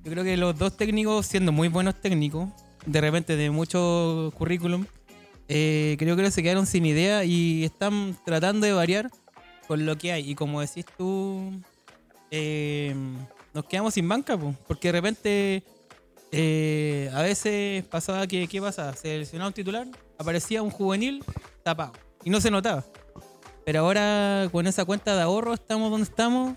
[0.04, 2.50] Yo creo que los dos técnicos, siendo muy buenos técnicos,
[2.86, 4.86] de repente de mucho currículum,
[5.50, 9.10] eh, creo que se quedaron sin idea y están tratando de variar
[9.68, 10.30] con lo que hay.
[10.30, 11.52] Y como decís tú,
[12.32, 12.96] eh,
[13.54, 15.64] nos quedamos sin banca, po, porque de repente
[16.40, 18.94] eh, a veces pasaba que, ¿qué pasaba?
[18.94, 19.88] Se lesionaba un titular,
[20.20, 21.24] aparecía un juvenil
[21.64, 22.86] tapado y no se notaba.
[23.66, 26.56] Pero ahora con esa cuenta de ahorro estamos donde estamos.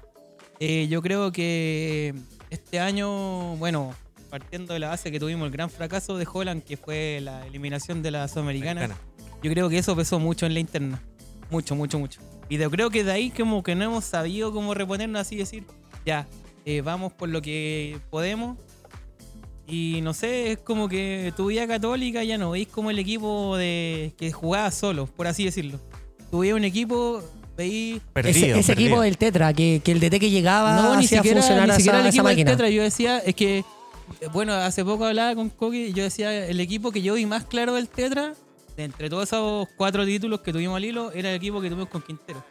[0.59, 2.15] Eh, yo creo que
[2.51, 3.95] este año, bueno,
[4.29, 8.03] partiendo de la base que tuvimos el gran fracaso de Holland, que fue la eliminación
[8.03, 9.01] de la Sudamericana, Americana.
[9.43, 11.03] yo creo que eso pesó mucho en la interna.
[11.51, 12.21] Mucho, mucho, mucho.
[12.51, 15.65] Y yo creo que de ahí como que no hemos sabido cómo reponernos así decir,
[16.05, 16.29] ya,
[16.67, 18.59] eh, vamos por lo que podemos.
[19.71, 23.57] Y no sé, es como que tu vida católica ya no veis como el equipo
[23.57, 25.79] de que jugaba solo, por así decirlo.
[26.31, 27.23] Tu vida un equipo,
[27.57, 28.01] veis...
[28.13, 28.89] Perdido, ese ese perdido.
[28.89, 31.77] equipo del Tetra, que, que el DT que llegaba No, ni siquiera, funcionar ni a
[31.77, 32.45] siquiera esa, el equipo del.
[32.45, 32.69] Tetra.
[32.69, 33.65] Yo decía, es que,
[34.33, 37.75] bueno, hace poco hablaba con y yo decía, el equipo que yo vi más claro
[37.75, 38.35] del Tetra,
[38.77, 41.89] de entre todos esos cuatro títulos que tuvimos al hilo, era el equipo que tuvimos
[41.89, 42.43] con Quintero.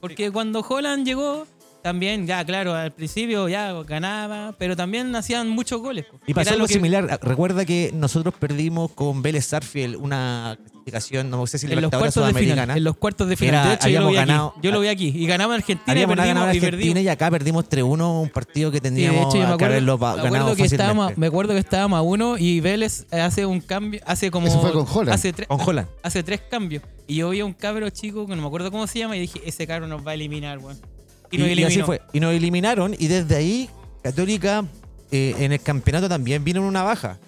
[0.00, 1.46] Porque cuando Holland llegó,
[1.82, 6.06] también, ya, claro, al principio ya ganaba, pero también hacían muchos goles.
[6.26, 7.18] Y pasó Era algo que- similar.
[7.22, 12.26] Recuerda que nosotros perdimos con Vélez Sarfield una clasificación, no sé si En los cuartos
[12.26, 12.70] de final.
[12.70, 13.54] En los cuartos de final.
[13.54, 14.60] Era- de hecho, yo lo habíamos vi ganado- aquí.
[14.62, 15.12] Yo lo vi aquí.
[15.14, 16.54] Y ganamos Argentina y Habíamos ganado perdimos.
[16.54, 17.02] Y Argentina perdimos.
[17.04, 19.66] y acá perdimos 3-1, un partido que Sí, de teníamos hecho, yo me que acuerdo,
[19.66, 21.20] haberlo me acuerdo ganado que estábamos, fácilmente.
[21.20, 24.72] me acuerdo que estábamos a uno y Vélez hace un cambio, hace como Eso fue
[24.72, 25.10] con Holland.
[25.14, 25.88] hace tres, Con Holland.
[26.02, 28.86] hace tres cambios y yo vi a un cabro chico que no me acuerdo cómo
[28.86, 30.76] se llama y dije ese cabro nos va a eliminar, weón.
[30.76, 30.89] Y,
[31.30, 32.00] Y, nos y así fue.
[32.12, 33.70] Y nos eliminaron y desde ahí
[34.02, 34.64] Católica
[35.12, 37.18] eh, en el campeonato también vino en una baja.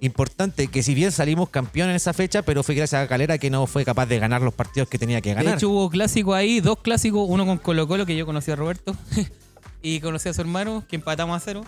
[0.00, 3.50] Importante que si bien salimos campeón en esa fecha, pero fue gracias a Calera que
[3.50, 5.54] no fue capaz de ganar los partidos que tenía que De ganar.
[5.54, 8.96] hecho hubo clásicos ahí, dos clásicos, uno con Colo Colo que yo conocí a Roberto
[9.82, 11.64] y conocí a su hermano que empatamos a cero.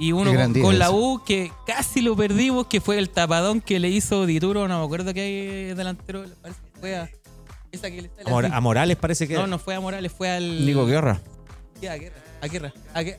[0.00, 0.90] Y uno con, con la.
[0.90, 4.84] U que casi lo perdimos, que fue el tapadón que le hizo Dituro, no me
[4.84, 7.08] acuerdo que hay delantero, parece que fue a
[7.72, 8.56] esa que le sale a, Mora- así.
[8.56, 9.46] a Morales parece que No, era.
[9.46, 10.66] no fue a Morales, fue al.
[10.66, 11.20] Nico Guerra.
[11.80, 12.16] Sí, a Guerra.
[12.40, 12.72] A Guerra.
[12.94, 13.18] A Guerra.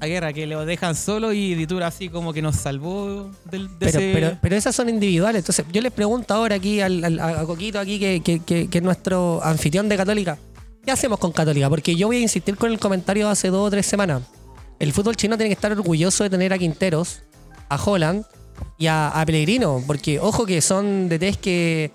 [0.00, 3.74] A Guerra, que lo dejan solo y Ditura así como que nos salvó del, de
[3.86, 5.40] Pero, ese- pero, pero esas son individuales.
[5.40, 8.78] Entonces, yo les pregunto ahora aquí al, al- a Coquito, aquí, que, que- que- que
[8.78, 10.36] es nuestro anfitrión de Católica.
[10.84, 11.70] ¿Qué hacemos con Católica?
[11.70, 14.22] Porque yo voy a insistir con el comentario de hace dos o tres semanas.
[14.78, 17.22] El fútbol chino tiene que estar orgulloso de tener a Quinteros,
[17.70, 18.24] a Holland
[18.76, 19.82] y a, a Pellegrino.
[19.86, 21.92] Porque, ojo, que son DTs que,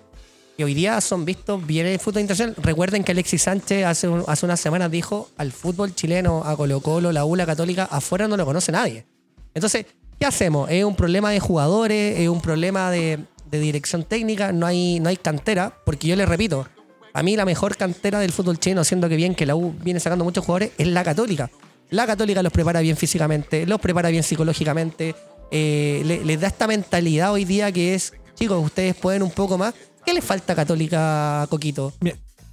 [0.59, 2.53] que hoy día son vistos bien en el fútbol internacional.
[2.61, 7.13] Recuerden que Alexis Sánchez hace, hace unas semanas dijo al fútbol chileno, a Colo Colo,
[7.13, 9.05] la U, la Católica, afuera no lo conoce nadie.
[9.53, 9.85] Entonces,
[10.19, 10.69] ¿qué hacemos?
[10.69, 12.19] ¿Es un problema de jugadores?
[12.19, 14.51] ¿Es un problema de, dirección técnica?
[14.51, 16.67] No hay, no hay cantera, porque yo les repito,
[17.13, 20.01] a mí la mejor cantera del fútbol chino, siendo que bien que la U viene
[20.01, 21.49] sacando muchos jugadores, es la Católica.
[21.89, 25.15] La Católica los prepara bien físicamente, los prepara bien psicológicamente,
[25.51, 29.57] eh, le- les da esta mentalidad hoy día que es, chicos, ustedes pueden un poco
[29.57, 29.73] más.
[30.09, 31.93] ¿Qué les falta a Católica, Coquito?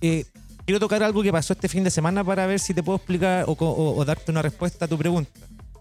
[0.03, 0.27] Eh,
[0.67, 3.47] quiero tocar algo que pasó este fin de semana para ver si te puedo explicar
[3.49, 5.31] o, darte una respuesta a tu pregunta.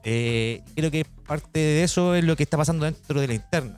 [0.06, 3.76] Eh, creo que parte de eso es lo que está pasando dentro de la interna.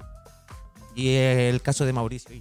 [0.94, 2.36] Y el caso de Mauricio.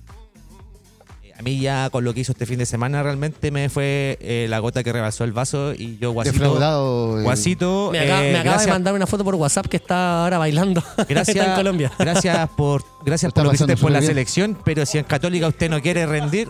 [1.38, 4.46] A mí ya con lo que hizo este fin de semana realmente me fue eh,
[4.48, 6.32] la gota que rebasó el vaso y yo guasito.
[6.38, 7.22] Defraudado.
[7.22, 10.38] Guasito, Me acaba, eh, me acaba de mandar una foto por WhatsApp que está ahora
[10.38, 10.82] bailando.
[11.08, 11.92] gracias, está en Colombia.
[11.98, 14.10] gracias por gracias Está por lo que hiciste por la bien.
[14.10, 16.48] selección, pero si en Católica usted no quiere rendir,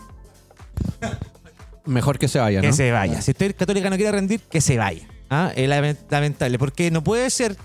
[1.84, 2.72] Mejor que se vaya, que ¿no?
[2.72, 3.20] se vaya.
[3.22, 5.06] Si usted católica no quiere rendir, que se vaya.
[5.30, 5.52] ¿Ah?
[5.54, 7.56] Es lament- lamentable, porque no puede ser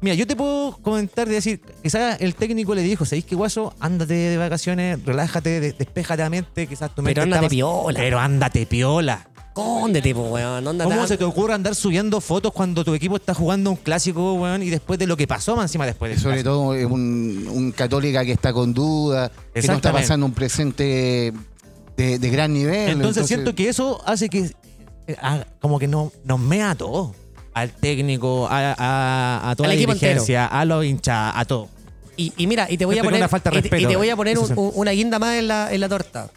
[0.00, 3.74] Mira, yo te puedo comentar de decir, quizás el técnico le dijo, ¿sabéis qué guaso?
[3.80, 7.98] Ándate de vacaciones, relájate, de- despéjate la mente, quizás tu mente Pero ándate piola.
[7.98, 9.28] Pero ándate piola.
[9.54, 10.66] Cóndete, po, weón.
[10.66, 14.34] Ándate, ¿Cómo se te ocurre andar subiendo fotos cuando tu equipo está jugando un clásico,
[14.34, 17.70] weón, y después de lo que pasó más encima después de Sobre todo un, un
[17.72, 21.32] católica que está con duda, que no está pasando un presente
[21.96, 22.90] de, de gran nivel.
[22.90, 24.50] Entonces, siento que eso hace que
[25.06, 27.12] eh, haga- como que no, nos mea a todos.
[27.54, 31.68] Al técnico, a, a- a toda Al la dirigencia, a los hinchas, a todo.
[32.16, 33.76] Y, y mira, y te voy a poner, una falta de y te- y te,
[33.76, 36.30] respeto, voy a poner un- una guinda más en la, en la torta.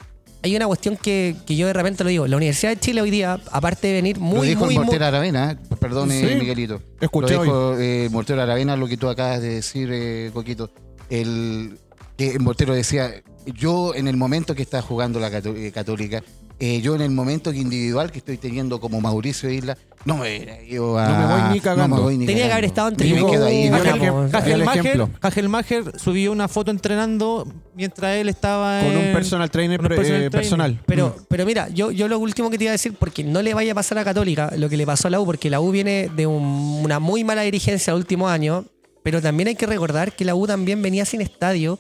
[0.44, 2.28] Hay una cuestión que, que yo de repente lo digo.
[2.28, 4.86] La Universidad de Chile hoy día, aparte de venir Lo muy, dijo muy, el muy,
[4.86, 5.76] Mortero Aravena, ¿eh?
[5.80, 6.80] perdón Sí, Miguelito.
[7.02, 10.70] escuché lo dijo eh, Mortero Aravena, lo que tú acabas de decir, eh, Coquito.
[11.10, 11.80] El,
[12.16, 13.12] que Mortero decía,
[13.46, 16.24] yo en el momento que está jugando la eh, Católica,
[16.60, 20.38] eh, yo en el momento que individual que estoy teniendo como Mauricio Isla, no me
[20.38, 21.88] a- No me voy ni cagando.
[21.88, 22.54] no me voy ni Tenía que cagando.
[22.54, 23.32] haber estado en Y me tribuna.
[23.32, 23.68] quedo ahí.
[23.68, 24.06] Ajá, dio el po.
[24.06, 25.08] ejem- Dio el Hagelmacher.
[25.22, 29.96] Hagelmacher subió una foto entrenando mientras él estaba Con un en- personal trainer con un
[29.98, 30.32] personal eh, trainer.
[30.32, 30.82] personal.
[30.86, 33.54] Pero, pero mira, yo, yo lo último que te iba a decir, porque no le
[33.54, 35.72] vaya a pasar a Católica lo que le pasó a la U, porque la U
[35.72, 38.66] viene de un- una muy mala dirigencia el último año,
[39.04, 41.80] pero también hay que recordar que la U también venía sin estadio,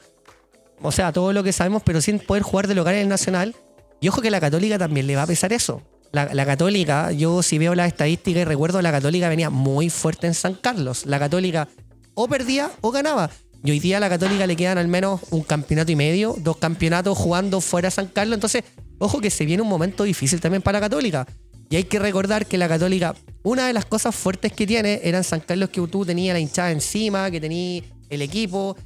[0.81, 3.55] o sea, todo lo que sabemos, pero sin poder jugar de local en el Nacional.
[3.99, 5.81] Y ojo que la Católica también le va a pesar eso.
[6.11, 10.33] La, Católica, yo si veo las estadísticas y recuerdo, la Católica venía muy fuerte en
[10.33, 11.05] San Carlos.
[11.05, 11.67] La Católica
[12.15, 13.29] o perdía o ganaba.
[13.63, 16.57] Y hoy día a la Católica le quedan al menos un campeonato y medio, dos
[16.57, 18.35] campeonatos jugando fuera de San Carlos.
[18.35, 18.63] Entonces,
[18.99, 21.27] ojo que se viene un momento difícil también para la Católica.
[21.69, 25.21] Y hay que recordar que la Católica, una de las cosas fuertes que tiene era
[25.23, 28.77] San Carlos que tú tenías la hinchada encima, que tenías el equipo,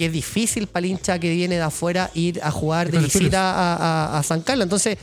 [0.00, 3.52] que es difícil para el hincha que viene de afuera ir a jugar de visita
[3.52, 3.76] a,
[4.14, 4.64] a- a San Carlos.
[4.64, 4.96] Entonces,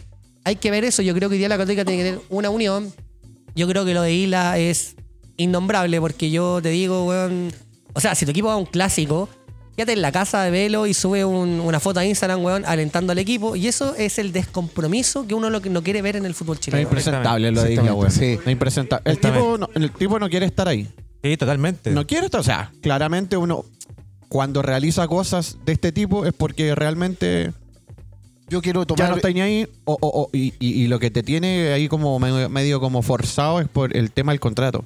[0.44, 1.04] hay que ver eso.
[1.04, 2.92] Yo creo que hoy día la Católica tiene que tener una unión.
[3.56, 4.96] Yo creo que lo de Isla es
[5.38, 7.54] innombrable porque yo te digo, weón.
[7.94, 9.30] O sea, si tu equipo va a un clásico,
[9.76, 13.12] quédate en la casa de Velo y sube un- una foto a Instagram, weón, alentando
[13.12, 13.56] al equipo.
[13.56, 16.56] Y eso es el descompromiso que uno lo que no quiere ver en el fútbol
[16.58, 16.82] Es chileno.
[16.82, 18.10] impresentable lo de Isla, weón.
[18.12, 18.40] sí.
[18.44, 19.12] Es impresentable.
[19.12, 20.88] El tipo, no, el tipo no quiere estar ahí.
[21.24, 21.92] Sí, totalmente.
[21.92, 22.42] No quiere estar.
[22.42, 23.64] O sea, claramente uno,
[24.30, 27.54] cuando realiza cosas de este tipo, es porque realmente
[28.50, 29.68] Yo quiero ya tomar no está ni ahí.
[29.86, 33.02] o- o- o- y, y- y lo que te tiene ahí como medio, medio como
[33.02, 34.86] forzado es por el tema del contrato.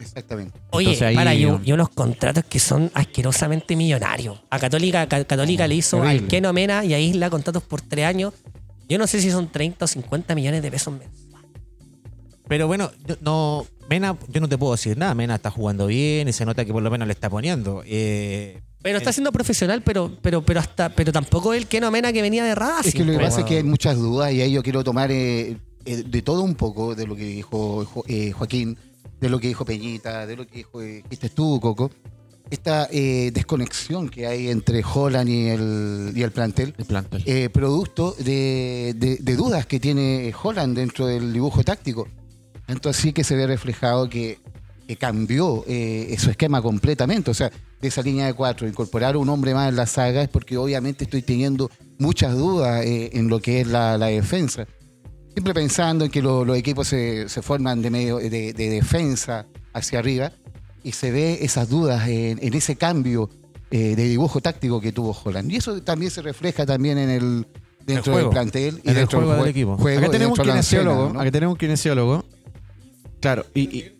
[0.00, 0.58] Exactamente.
[0.70, 4.38] Oye, Entonces ahí- para, y, y unos contratos que son asquerosamente millonarios.
[4.50, 8.04] A Católica, Ca- Católica le hizo al Keno Mena y a Isla contratos por tres
[8.04, 8.34] años.
[8.88, 11.50] Yo no sé si son 30 o 50 millones de pesos mensuales.
[12.48, 15.14] Pero bueno, yo- no, Mena, yo no te puedo decir nada.
[15.14, 17.82] Mena está jugando bien y se nota que por lo menos le está poniendo.
[17.86, 19.12] Eh, Pero está Eh.
[19.14, 22.88] siendo profesional, pero, pero, pero hasta, pero tampoco el Keno Mena que venía de Racing.
[22.90, 25.10] Es que lo que pasa es que hay muchas dudas y ahí yo quiero tomar
[25.10, 25.56] eh,
[25.86, 28.76] eh, de todo un poco de lo que dijo Jo- eh, Joaquín,
[29.20, 31.90] de lo que dijo Peñita, de lo que dijo, eh, dijiste tú, Coco.
[32.50, 37.22] Esta eh, desconexión que hay entre Holland y el, y el plantel, El plantel.
[37.24, 42.06] eh, producto de, de- de dudas que tiene Holland dentro del dibujo táctico.
[42.68, 44.38] Entonces sí que se ve reflejado que,
[44.86, 47.30] que cambió eh, su esquema completamente.
[47.30, 47.50] O sea,
[47.84, 51.04] de esa línea de cuatro, incorporar un hombre más en la saga es porque obviamente
[51.04, 54.66] estoy teniendo muchas dudas eh, en lo que es la, la defensa.
[55.32, 59.46] Siempre pensando en que lo- los equipos se, se forman de, medio, de, de defensa
[59.72, 60.32] hacia arriba
[60.82, 63.28] y se ve esas dudas en, en ese cambio
[63.70, 65.50] eh, de dibujo táctico que tuvo Holland.
[65.50, 67.46] Y eso también se refleja también en el
[67.84, 68.28] dentro juego.
[68.28, 69.76] del plantel y En el dentro juego del equipo.
[69.76, 71.12] juego Acá tenemos un dentro kinesiólogo.
[71.12, 71.20] ¿no?
[71.20, 72.24] Acá tenemos un kinesiólogo.
[73.20, 73.92] Claro, y, y,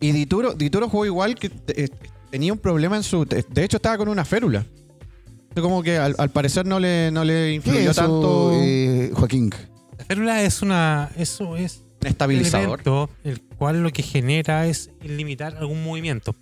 [0.00, 1.88] y Dituro, Dituro jugó igual que eh,
[2.30, 3.24] tenía un problema en su.
[3.24, 4.64] De hecho, estaba con una férula.
[5.54, 9.10] Como que al, al parecer no le, no le ¿Qué es influyó eso, tanto eh,
[9.12, 9.50] Joaquín?
[9.98, 11.10] La férula es una.
[11.16, 12.80] Eso es un estabilizador.
[12.80, 16.36] elemento el cual lo que genera es limitar algún movimiento,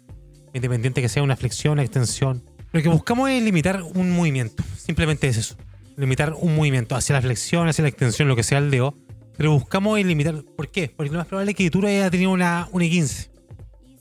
[0.52, 2.42] independiente que sea una flexión, extensión.
[2.72, 5.56] Lo que buscamos es limitar un movimiento, simplemente es eso,
[5.96, 8.94] limitar un movimiento hacia la flexión, hacia la extensión, lo que sea el dedo,
[9.38, 10.92] pero buscamos limitar, ¿por qué?
[10.94, 13.30] Porque lo más probable es que tú haya tenido una, un E15.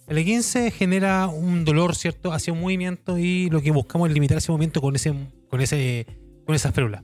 [0.07, 4.37] El E15 genera un dolor, ¿cierto?, hacia un movimiento y lo que buscamos es limitar
[4.37, 5.13] ese movimiento con ese
[5.49, 6.05] con ese
[6.45, 7.03] con esa férula.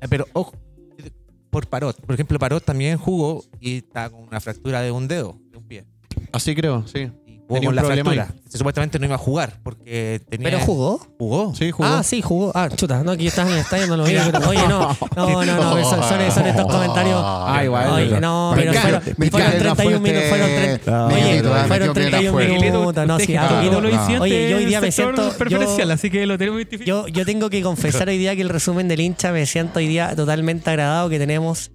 [0.00, 0.54] Eh, Pero ojo,
[1.48, 2.00] por Parot.
[2.00, 5.64] Por ejemplo, Parot también jugó y está con una fractura de un dedo, de un
[5.64, 5.84] pie.
[6.32, 7.10] Así creo, sí.
[7.52, 7.82] Jugó Tenía con un la
[8.22, 8.28] fractura.
[8.48, 10.50] Se- Supuestamente no iba a jugar porque tenía.
[10.50, 10.98] ¿Pero jugó?
[11.18, 11.54] Jugó.
[11.54, 11.88] Sí, jugó.
[11.88, 12.52] Ah, sí, jugó.
[12.54, 14.12] Ah, chuta, no, yo estaba en el estadio, no lo vi.
[14.30, 17.20] pero- oye, no, no, no, no, son, son- son estos comentarios.
[17.24, 17.90] Ah, igual.
[17.92, 20.90] Oye, no, pero Me fueron, cae- me fueron cae una 31 fuerte- minutos, fueron 30,
[20.90, 22.52] No, oye, fueron metió bien 31 afuera.
[22.60, 23.60] minutos, no, sí, ah,
[24.20, 27.06] Oye, yo hoy día me siento, preferencial, yo, así que lo tenemos identificado.
[27.06, 29.88] yo, yo tengo que confesar hoy día que el resumen del hincha me siento hoy
[29.88, 31.70] día totalmente agradado que tenemos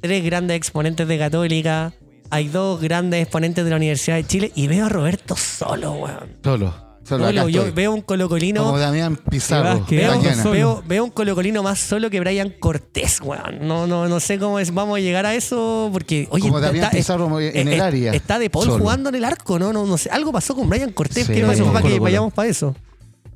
[0.00, 1.92] tres grandes exponentes de Católica,
[2.34, 6.36] hay dos grandes exponentes de la Universidad de Chile y veo a Roberto solo, weón.
[6.42, 6.84] Solo.
[7.06, 7.74] Solo acá Solo, yo estoy.
[7.74, 8.64] veo un colocolino.
[8.64, 9.84] Como Damián Pizarro.
[9.84, 10.20] Que Veo,
[10.50, 13.58] veo, veo un colocolino más solo que Brian Cortés, weón.
[13.68, 16.90] No, no, no sé cómo es, vamos a llegar a eso, porque, oye, Como Damián
[16.90, 18.78] Pizarro en el área, Está de Paul solo.
[18.78, 19.70] jugando en el arco, ¿no?
[19.72, 20.08] No, no sé.
[20.10, 22.74] Algo pasó con Brian Cortés, Sí, que pasó para que vayamos para eso.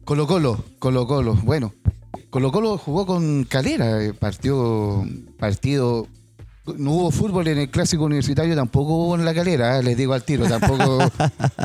[0.04, 1.34] Colo Colo, Colo Colo.
[1.34, 1.74] Bueno,
[2.30, 5.04] Colo Colo jugó con Calera, eh, partido,
[5.38, 6.06] partido.
[6.76, 10.12] No hubo fútbol en el clásico universitario, tampoco hubo en la calera, eh, les digo
[10.14, 10.98] al tiro, tampoco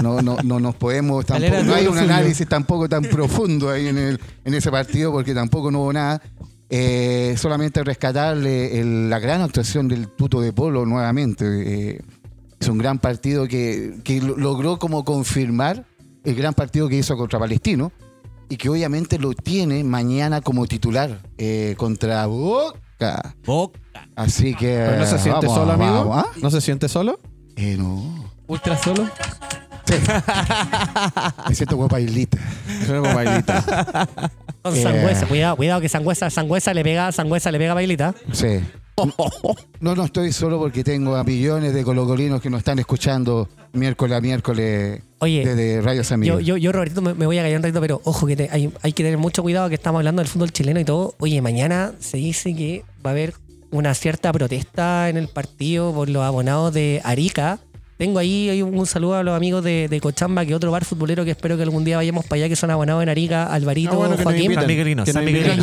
[0.02, 3.98] no, no, no nos podemos, tampoco, no hay un análisis tampoco tan profundo ahí en,
[3.98, 6.22] el, en ese partido porque tampoco no hubo nada.
[6.70, 11.46] Eh, solamente rescatarle el- la gran actuación del Tuto de Polo nuevamente.
[11.96, 12.02] eh,
[12.60, 15.86] es un gran partido que, que lo- logró como confirmar
[16.24, 17.92] el gran partido que hizo contra Palestino
[18.50, 23.36] y que obviamente lo tiene mañana como titular eh, contra Boca.
[23.46, 23.80] Boca.
[24.16, 24.76] Así que.
[24.88, 25.92] Pero no se siente vamos, solo, amigo.
[26.10, 26.32] vamos, ¿ah?
[26.42, 27.20] ¿No se siente solo?
[27.56, 28.32] Eh, no.
[28.48, 29.08] Ultra solo.
[31.50, 32.38] Me siento como bailita.
[32.88, 34.08] Como bailita.
[34.62, 34.82] Con Eh.
[34.82, 38.16] Sangüesa, cuidado, cuidado que Sangüesa, Sangüesa le pega, Sangüesa le pega a Bailita.
[38.32, 38.60] Sí.
[39.82, 44.16] No, no estoy solo porque tengo a millones de colocolinos que nos están escuchando miércoles
[44.18, 46.46] a miércoles Oye, desde Radio San Yo, Miguel.
[46.46, 48.72] yo, yo, Roberto, me, me voy a callar un ratito, pero ojo que te- hay,
[48.84, 51.16] hay que tener mucho cuidado que estamos hablando del fútbol chileno y todo.
[51.20, 53.34] Oye, mañana se dice que va a haber
[53.74, 57.60] una cierta protesta en el partido por los abonados de Arica.
[57.98, 61.32] Tengo ahí, un saludo a los amigos de, de Cochamba, que otro bar futbolero que
[61.32, 64.18] espero que algún día vayamos para allá, que son abonados en Arica, Alvarito, Ah, bueno,
[64.22, 64.54] Joaquín.
[64.54, 65.54] San Miguelino, San Miguelino.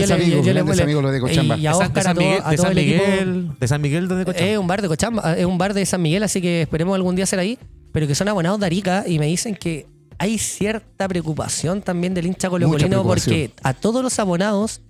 [0.83, 1.57] amigos los de Cochamba.
[1.57, 3.05] Y a Oscar, de a San todo, Miguel, a de todo San el equipo.
[3.07, 4.49] Miguel, de San Miguel donde Cochamba.
[4.51, 7.17] Es un bar de Cochamba, es un bar de San Miguel, así que esperemos algún
[7.17, 7.59] día ser ahí.
[7.93, 9.87] Pero que son abonados de Arica y me dicen que
[10.19, 14.81] hay cierta preocupación también del hincha colocolino porque a todos los abonados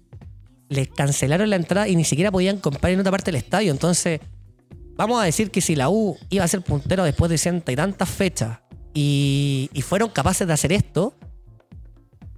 [0.71, 3.71] les cancelaron la entrada y ni siquiera podían comprar en otra parte del estadio.
[3.73, 4.21] Entonces,
[4.97, 7.77] vamos a decir que si la U iba a ser puntero después de ciento y
[7.77, 8.61] tantas fechas
[8.95, 11.12] y, y fueron capaces de hacer esto,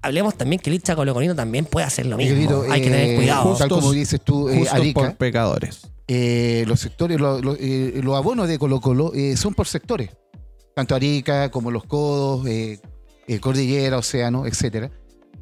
[0.03, 2.63] hablemos también que el hincha colocolino también puede hacer lo mismo.
[2.71, 3.55] Hay que tener eh, cuidado.
[3.57, 5.01] Tal como dices tú, eh, Justos Arica.
[5.01, 5.81] por pecadores.
[6.09, 10.11] eh, los sectores, lo- lo- eh, los abonos de Colo Colo eh, son por sectores.
[10.75, 12.81] Tanto Arica como los Codos, eh,
[13.29, 14.91] eh, Cordillera, Océano, etcétera.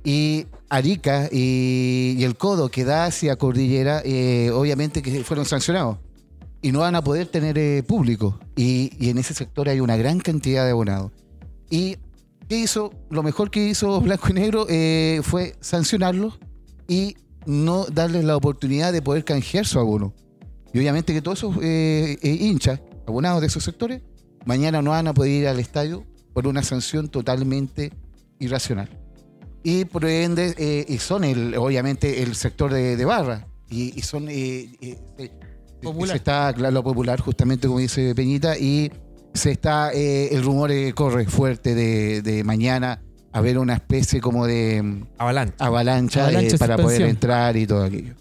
[0.05, 5.99] Y Arica y, el Codo que da hacia Cordillera, eh, obviamente que fueron sancionados.
[6.63, 8.39] Y no van a poder tener eh, público.
[8.57, 11.13] Y, en ese sector hay una gran cantidad de abonados.
[11.71, 11.97] Y
[12.49, 12.93] ¿qué hizo?
[13.11, 16.39] Lo mejor que hizo Blanco y Negro eh, fue sancionarlos
[16.89, 20.13] y no darles la oportunidad de poder canjear su abono.
[20.73, 24.03] Y obviamente que todos esos eh, hinchas, abonados de esos sectores,
[24.45, 27.93] mañana no van a poder ir al estadio por una sanción totalmente
[28.39, 29.00] irracional.
[29.63, 33.47] Y por ende, eh, y son el, obviamente el sector de, de barra.
[33.69, 34.27] Y, y son...
[34.29, 35.31] eh, eh,
[35.83, 36.11] Popular.
[36.11, 38.91] se está, claro, lo popular, justamente como dice Peñita, y
[39.33, 43.01] se está, eh, el rumor eh, corre fuerte de, de mañana
[43.33, 45.55] haber una especie como de mm, Avalancha.
[45.65, 48.15] avalancha, Avalancha eh, para poder entrar y todo aquello.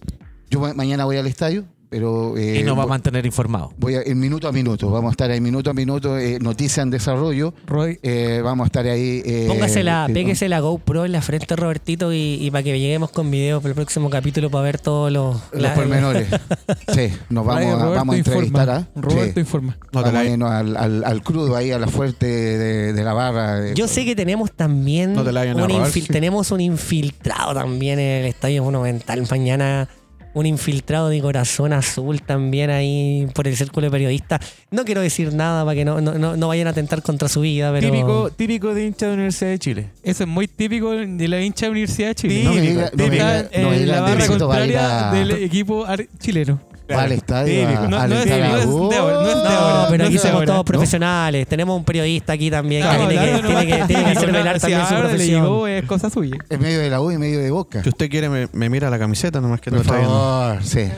[0.50, 3.74] Yo ma- mañana voy al estadio, pero eh, y nos va a mantener informado.
[3.78, 4.90] voy a, en minuto a minuto.
[4.90, 7.54] Vamos a estar ahí minuto a minuto, eh, noticia en desarrollo.
[7.66, 8.00] Roy.
[8.04, 9.22] eh, vamos a estar ahí.
[9.26, 12.80] eh, Póngase la, eh, péguese la GoPro en la frente, Robertito, y, y para que
[12.80, 15.38] lleguemos con videos para el próximo capítulo para ver todos los.
[15.52, 16.28] Los la- pormenores.
[16.94, 18.88] sí, nos vamos, a, Roberto vamos a entrevistar a.
[18.96, 19.40] Roberto sí.
[19.40, 19.78] informa.
[19.92, 22.94] No te Vamos la- a irnos al, al- al crudo ahí, a la fuerte de,
[22.94, 23.60] de la barra.
[23.60, 25.14] de- Yo sé que tenemos también.
[25.14, 26.08] No te un robar, infil- sí.
[26.08, 29.26] Tenemos un infiltrado también en el Estadio Monumental.
[29.30, 29.88] Mañana.
[30.34, 34.40] Un infiltrado de corazón azul también ahí por el círculo de periodistas.
[34.70, 37.42] No quiero decir nada para que no, no, no- no vayan a atentar contra su
[37.42, 37.90] vida, pero.
[37.92, 39.90] Típico, típico de hincha de la Universidad de Chile.
[40.04, 42.44] Eso es muy típico de la hincha de Universidad de Chile.
[42.44, 45.32] No me diga- no me Está diga- no me en diga, la barra contraria del
[45.44, 45.86] equipo
[46.20, 46.60] chileno.
[46.96, 47.68] Va al estadio.
[47.68, 48.46] A- No- al no es- estadio.
[48.48, 50.34] no es de ahora, no es de No, ahora, pero no aquí es de somos
[50.36, 50.66] ahora, todos ¿no?
[50.66, 51.48] profesionales.
[51.48, 53.88] Tenemos un periodista aquí también que tiene que, hablando tiene que, nomás.
[53.88, 55.42] tiene que hacer velar también su ahora le profesión.
[55.44, 56.38] llegó, es cosa suya.
[56.50, 57.84] En medio de la U y en medio de Boca.
[57.84, 60.14] Si usted quiere, me, me mira la camiseta nomás que Por no está viendo.
[60.14, 60.90] favor, sí.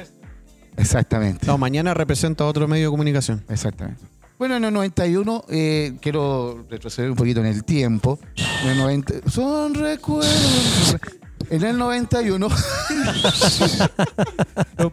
[0.77, 1.45] Exactamente.
[1.47, 3.43] No, mañana representa otro medio de comunicación.
[3.49, 4.01] Exactamente.
[4.39, 8.17] Bueno, en el 91, eh, quiero retroceder un poquito en el tiempo.
[8.63, 10.97] En el 90, son recuerdos.
[11.51, 12.61] En el 91, Los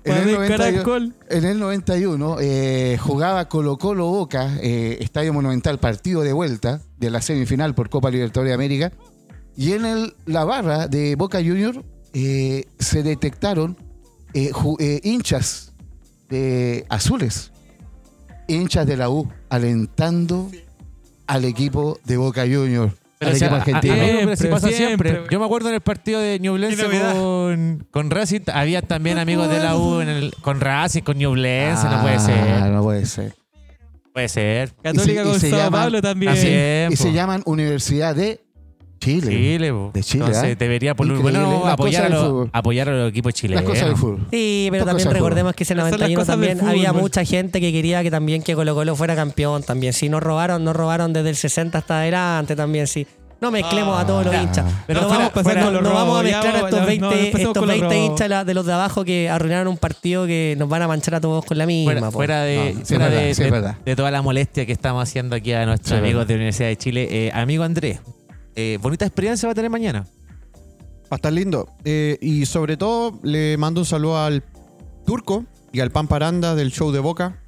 [0.05, 1.15] En el padres 91, caracol.
[1.31, 7.11] en el 91 eh, jugaba Colo Colo Boca, eh, Estadio Monumental, partido de vuelta de
[7.11, 8.93] la semifinal por Copa Libertadores de América.
[9.57, 13.77] Y en el- la barra de Boca Junior eh, se detectaron
[14.35, 14.51] eh,
[15.05, 15.73] hinchas
[16.29, 17.53] de azules,
[18.49, 20.51] hinchas de la U, alentando
[21.29, 23.95] al equipo de Boca Junior, al o sea, equipo a- argentino.
[23.95, 25.11] amigo, pero sí Siempre, pasa siempre.
[25.11, 25.33] siempre.
[25.35, 28.41] Yo me acuerdo en el partido de Ñublense con, con Racing.
[28.53, 31.85] Había también amigos de la U en el, con Racing, con Ñublense.
[31.89, 32.71] no puede Ah, ser.
[32.71, 33.35] No puede ser.
[34.13, 34.75] Puede ser.
[34.83, 36.33] Católica y con se Sao llaman- Pablo también.
[36.33, 36.49] Así
[36.93, 37.15] Y se po.
[37.15, 38.41] llaman Universidad de
[38.99, 39.31] Chile.
[39.31, 39.91] Chile, po.
[39.95, 40.57] De Chile, Entonces ¿ah?
[40.59, 41.33] debería por Increíble.
[41.33, 42.51] Las apoyar a, los, fútbol.
[42.53, 43.65] apoyar a los equipos Las chilenos.
[43.65, 44.27] cosas del fútbol.
[44.31, 47.25] Sí, pero también recordemos que ese Esas son las 91 cosas del también había mucha
[47.25, 49.93] gente que quería que también que Colo Colo fuera campeón también.
[49.93, 53.07] Si nos robaron, nos robaron desde el 60 hasta adelante también, sí.
[53.41, 54.43] No mezclemos a todos los ya.
[54.43, 54.65] hinchas.
[54.89, 56.87] Pero no fuera- vamos, fuera no- con los no vamos a mezclar a estos no,
[56.87, 58.11] 20, no empecemos estos con los 20 robos.
[58.11, 61.15] hinchas la- de los de abajo que arruinaron un partido que nos van a manchar
[61.15, 62.11] a todos con la misma.
[62.11, 63.45] Fuera, de, No, sí fuera verdad, de, sí
[63.85, 66.27] de- toda la molestia que estamos haciendo aquí a nuestros Sí es amigos verdad.
[66.27, 68.01] de la Universidad de Chile, eh, amigo Andrés,
[68.61, 70.01] eh, bonita experiencia va a tener mañana.
[71.05, 71.69] Va a estar lindo.
[71.85, 74.43] Eh, y sobre todo le mando un saludo al
[75.07, 77.39] Turco y al Pan Paranda del show de Boca.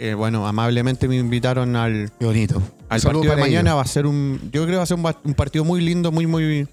[0.00, 2.60] Eh, bueno, amablemente me invitaron al, Qué bonito.
[2.88, 3.70] al partido de mañana.
[3.70, 3.76] ellos.
[3.78, 4.40] Va a ser un.
[4.52, 6.66] Yo creo que va a ser un, partido muy lindo, muy, muy.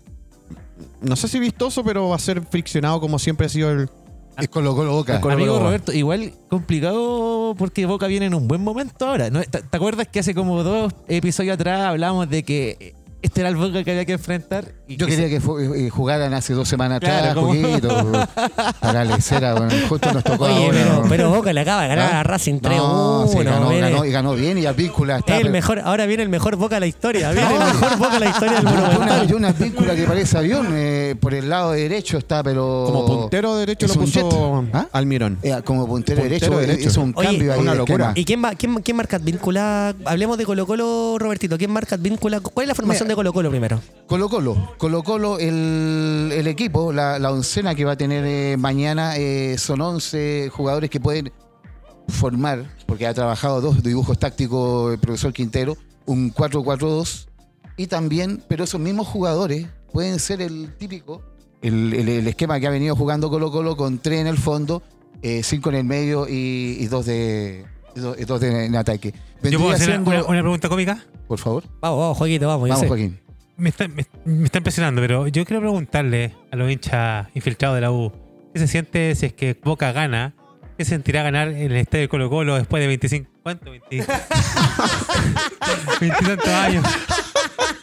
[1.02, 3.90] No sé si vistoso, pero va a ser friccionado como siempre ha sido el.
[4.38, 5.22] Es Colo Colo Boca.
[5.22, 5.60] Colo- Amigo.
[5.60, 9.30] Roberto, igual complicado porque Boca viene en un buen momento ahora.
[9.30, 9.42] ¿no?
[9.44, 12.96] ¿Te, te acuerdas que hace como dos episodios atrás hablábamos de que
[13.26, 14.66] este era el Boca que había que enfrentar?
[14.88, 15.44] Y Yo que quería que
[15.86, 17.88] eh, jugaran hace dos semanas Claro, atrás, juguito,
[18.80, 20.72] para la lecera, bueno, justo nos tocó Oye, ahora.
[20.84, 21.10] pero, ¿no?
[21.10, 22.20] pero Boca le acaba de ganar ¿Ah?
[22.20, 25.34] a Racing 3 No, sí, ganó, y ganó bien y Advíncula está.
[25.34, 27.32] es el pero- mejor, ahora viene el mejor Boca de la historia.
[27.32, 30.38] Viene el mejor Boca de la historia del y una, y una Advíncula que parece
[30.38, 32.84] avión, eh, por el lado derecho está, pero.
[32.86, 34.66] Como puntero derecho es lo puso.
[34.74, 34.88] ¿Ah?
[34.92, 35.40] Almirón.
[35.42, 36.90] Eh, como puntero, Puntero derecho, derecho.
[36.90, 37.60] hizo un Oye, cambio ahí.
[37.60, 38.12] una locura.
[38.16, 39.96] ¿Y quién, va, quién, quién marca Advíncula?
[40.06, 41.58] Hablemos de Colo Colo, Robertito.
[41.58, 42.40] ¿Quién marca Advíncula?
[42.40, 43.82] ¿Cuál es la formación de Colo Colo primero?
[44.08, 48.58] Colo Colo, Colo Colo, el, el equipo, la, la oncena que va a tener eh,
[48.58, 51.32] mañana eh, son 11 jugadores que pueden
[52.08, 57.28] formar, porque ha trabajado dos dibujos tácticos el profesor Quintero, un 4-4-2,
[57.78, 61.22] y también, pero esos mismos jugadores pueden ser el típico,
[61.62, 64.84] el, el- esquema que ha venido jugando Colo Colo con tres en el fondo,
[65.22, 69.14] eh, cinco en el medio y, dos de dos de- en ataque.
[69.52, 71.04] ¿Yo puedo hacer siendo- una, una pregunta cómica?
[71.28, 72.70] Por favor, Vamos, vamos, Joaquito, vamos.
[72.70, 72.88] vamos.
[72.88, 73.20] Joaquín.
[73.58, 77.82] Me está, me, me está impresionando, pero yo quiero preguntarle a los hinchas infiltrados de
[77.82, 78.12] la U,
[78.54, 80.34] ¿qué se siente si es que Boca gana?
[80.78, 83.32] ¿Qué sentirá ganar en el estadio de Colo Colo después de 25...
[83.44, 83.72] ¿Cuánto?
[83.72, 84.06] 20,
[86.02, 86.84] 20 tantos años.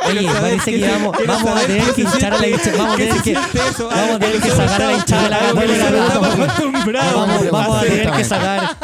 [0.09, 2.47] Oye, parece que vamos, vamos a tener que hinchar a la
[2.79, 3.89] Vamos a ¿Qué tener que, siente eso?
[3.89, 5.91] vamos a tener que Algo sacar a la hinchada de la Católica.
[7.51, 8.77] Vamos, a tener que sacar.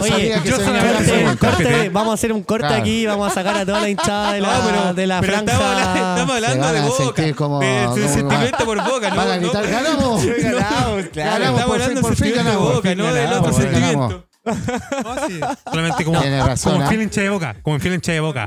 [0.00, 2.82] Oye, Corte, corte, vamos a hacer un corte Claro.
[2.82, 5.32] aquí, vamos a sacar a toda la hinchada de la, No, pero, de la pero
[5.34, 5.52] franja.
[5.52, 7.04] Estamos hablando, estamos hablando van de Boca.
[7.04, 9.16] sentir como- de su como- sentimiento por Boca, ¿no?
[9.16, 10.24] Van a gritar, ganamos.
[10.24, 12.74] Ganamos, Estamos por hablando por fin sentimiento de ganamos.
[12.74, 14.27] Boca, no del otro Ganamos, sentimiento.
[14.48, 15.40] No, sí.
[15.70, 16.88] Solamente como, Tiene razón, como ¿ah?
[16.88, 17.56] fiel hincha de boca.
[17.62, 18.46] Como en fiel hincha de boca.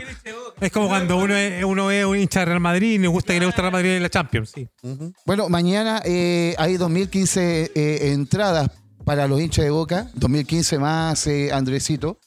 [0.60, 3.34] Es como cuando uno es, uno es un hincha de Real Madrid y le gusta
[3.34, 4.52] que le gusta Real Madrid en la Champions.
[4.54, 4.68] Sí.
[5.26, 8.70] Bueno, mañana eh, hay 2015 eh, entradas
[9.06, 10.08] para los hinchas de Boca.
[10.16, 12.20] 2015 más eh, Andresito,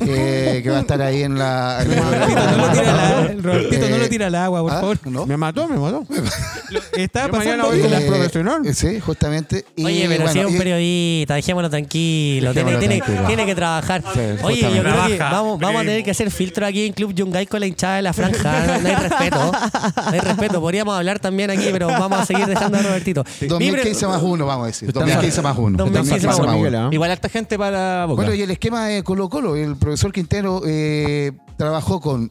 [0.00, 1.82] que va a estar ahí en la...
[1.82, 4.80] en Robertito, no lo tira al agua, Robertito, no lo tira al agua, por ¿ah?
[4.80, 4.98] favor.
[5.06, 5.26] ¿No?
[5.26, 6.04] Me mató, me mató.
[6.96, 8.66] Estaba Yo mañana pasando voy como Eh, un profesional.
[8.66, 9.64] eh, Sí, justamente.
[9.76, 12.52] Y, Oye, pero bueno, si es un y- periodista, dejémoslo tranquilo.
[12.52, 13.26] Tiene, Dejémoslo tiene, tranquilo.
[13.26, 14.02] tiene que trabajar.
[14.14, 16.92] Sí, Oye, yo creo que Trabaja, vamos, vamos a tener que hacer filtro aquí en
[16.92, 18.78] Club Yungay con la hinchada de la franja.
[18.78, 19.52] No hay respeto.
[19.52, 20.60] No hay respeto.
[20.60, 23.24] Podríamos hablar también aquí, pero vamos a seguir dejando a Robertito.
[23.40, 24.92] 2015 más uno, vamos a decir.
[24.92, 25.78] 2015 más uno.
[25.78, 26.78] 2015 más uno.
[26.86, 26.88] ¿ah?
[26.92, 28.16] Igual harta gente para Boca.
[28.22, 32.30] Bueno, y el esquema de Colo Colo, el profesor Quintero eh, trabajó con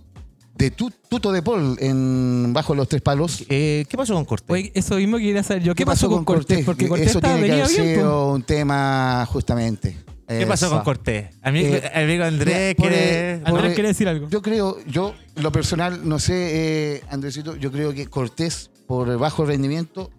[0.56, 3.44] de Tu- Tuto de Paul en bajo los tres palos.
[3.50, 4.50] Eh, ¿Qué pasó con Cortés?
[4.50, 5.76] Oye, eso mismo quería saber yo.
[5.76, 6.66] ¿Qué, pasó, con Cortés?
[6.66, 7.96] Porque Cortés Eso tiene que haber bien.
[7.96, 9.98] sido un tema justamente.
[10.28, 11.28] ¿Qué pasó con Cortés?
[11.42, 12.96] Amigo, Eh, amigo Andrés, quiere...
[12.98, 14.28] eh, Andrés por, eh, quiere decir algo.
[14.30, 19.46] Yo creo, yo, lo personal, no sé, eh, Andresito, yo creo que Cortés, por bajo
[19.46, 20.10] rendimiento,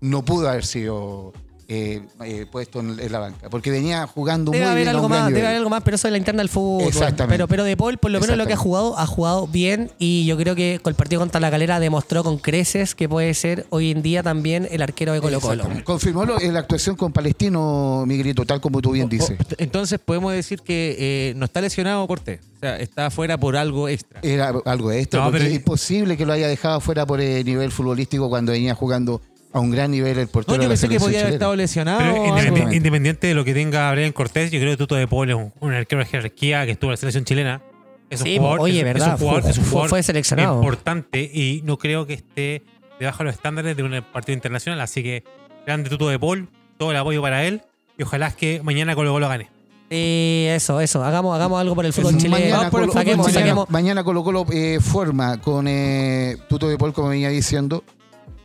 [0.00, 1.32] no pudo haber sido
[1.68, 4.96] eh, eh, puesto en, en la banca, porque venía jugando Debe muy haber bien.
[4.96, 6.88] algo más, debe haber algo más, pero eso es la interna del fútbol.
[6.88, 7.32] Exactamente.
[7.34, 10.26] Pero, pero De Paul, por lo menos lo que ha jugado, ha jugado bien y
[10.26, 13.66] yo creo que con el partido contra la calera demostró con creces que puede ser
[13.70, 15.64] hoy en día también el arquero de Colo Colo.
[15.84, 19.36] Confirmó lo- la actuación con Palestino, Miguelito, tal como tú bien dices.
[19.58, 22.40] Entonces podemos decir que eh, no está lesionado Cortés.
[22.56, 24.20] O sea, está fuera por algo extra.
[24.22, 27.44] Era algo extra, No, porque pero- es imposible que lo haya dejado fuera por el
[27.44, 29.20] nivel futbolístico cuando venía jugando
[29.54, 31.56] a un gran nivel el portero No, yo de la pensé que podía haber estado
[31.56, 31.98] lesionado.
[32.00, 32.38] Pero o algo.
[32.56, 35.36] independi- independiente de lo que tenga Brian Cortés, yo creo que Tuto de Paul es
[35.36, 37.62] un, un arquero de jerarquía que estuvo en la selección chilena.
[38.10, 40.02] Es un Sí, jugador, oye, es- es verdad, un jugador, fue- es un jugador fue
[40.02, 40.56] seleccionado.
[40.60, 42.62] importante y no creo que esté
[43.00, 44.80] debajo de los estándares de un partido internacional.
[44.80, 45.24] Así que
[45.66, 47.62] grande Tuto de Paul, todo el apoyo para él
[47.96, 49.48] y ojalá es que mañana Colo Colo gane.
[49.90, 51.04] Sí, eso, eso.
[51.04, 52.36] Hagamos, hagamos algo por el fútbol chileno.
[52.38, 53.70] Mañana, Colo- fútbol saquemos, mañana- saquemos.
[53.70, 57.84] mañana Colo Colo eh, forma con eh, Tuto de Paul, como venía diciendo.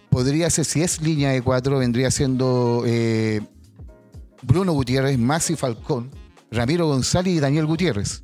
[0.10, 3.42] Podría ser, si es línea de cuatro, vendría siendo eh,
[4.42, 6.10] Bruno Gutiérrez, Maxi Falcón,
[6.52, 8.24] Ramiro González y Daniel Gutiérrez.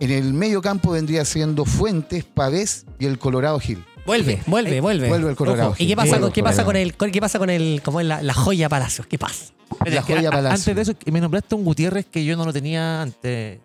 [0.00, 3.82] En el medio campo vendría siendo Fuentes, Pavés y el Colorado Gil.
[4.04, 5.08] Vuelve, vuelve, vuelve.
[5.08, 5.70] Vuelve el Colorado.
[5.70, 6.66] Ojo, ¿Y qué pasa, con, el qué pasa Colorado.
[6.66, 9.06] con el con- qué pasa con el como es la, la joya Palacios?
[9.06, 9.54] ¿Qué pasa?
[9.82, 10.72] Pero La joya a- Palacio.
[10.72, 13.60] Antes de eso, me nombraste un Gutiérrez que yo no lo tenía antes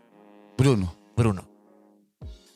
[0.58, 0.96] Bruno.
[1.18, 1.49] Bruno.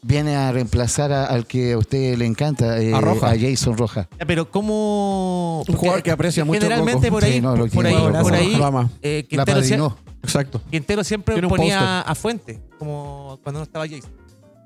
[0.04, 3.34] Viene a reemplazar a- al que a usted le encanta, eh, A Roja.
[3.40, 4.08] Jason Roja.
[4.28, 5.64] Pero ¿cómo...?
[5.68, 8.34] Un jugador que aprecia mucho Generalmente por ahí, Sí, no, lo por ahí, quiere, por
[8.34, 8.54] ahí,
[9.02, 9.98] eh, La Quintero.
[10.22, 10.62] Exacto.
[10.70, 14.12] Quintero siempre ponía a Fuente, como cuando no estaba Jason.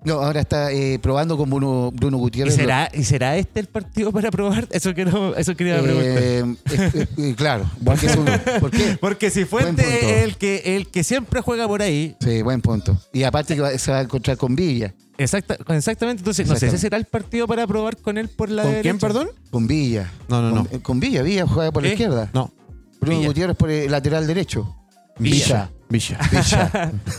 [0.08, 2.56] No, ahora está eh, probando con Bruno, Bruno ¿Y Gutiérrez.
[2.56, 4.66] será, ¿Y será este el partido para probar?
[4.72, 6.08] Eso, quiero, eso quería preguntar.
[6.18, 7.70] Eh, eh, eh, claro.
[7.84, 8.26] Porque es un-
[8.62, 8.98] ¿Por qué?
[9.02, 12.98] Porque si Fuente es el que, el que siempre juega por ahí, Sí, buen punto.
[13.12, 14.94] Y aparte que va- se va a encontrar con Villa.
[15.18, 16.78] exacta, exactamente, entonces no sé si Exactamente.
[16.82, 18.84] será el partido para probar con él por la ¿Con derecha.
[18.84, 19.30] quién, perdón?
[19.52, 20.10] Con Villa.
[20.30, 20.82] No, no, no.
[20.84, 22.30] Con, Villa, Villa juega por la izquierda.
[22.34, 22.54] No.
[23.02, 23.28] Bruno Villa.
[23.28, 24.74] Gutiérrez por el lateral derecho.
[25.20, 25.36] Villa.
[25.36, 25.72] Villa.
[25.90, 26.20] Villa.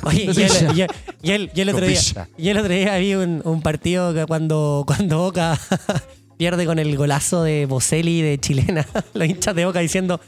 [0.04, 0.90] Oye, y el, y el-
[1.22, 2.00] y el- y el otro día,
[2.36, 5.58] y el otro día vi un, un partido que cuando, cuando Boca
[6.38, 10.20] pierde con el golazo de Boselli de chilena, los hinchas de Boca diciendo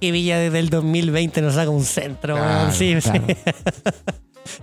[0.00, 2.34] que Villa desde el 2020 nos saca un centro.
[2.36, 2.94] Claro, sí.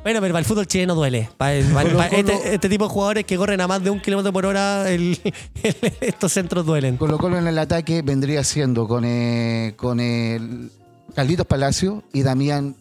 [0.03, 1.29] Bueno, pero para el fútbol chileno duele.
[1.37, 3.83] Para el- para el- para Colo-Colo- este, este tipo de jugadores que corren a más
[3.83, 5.19] de un kilómetro por hora, el-
[5.63, 6.97] el- estos centros duelen.
[6.97, 10.69] Colo Colo en el ataque vendría siendo con, eh, con el
[11.15, 12.75] Carlitos Palacio y Damián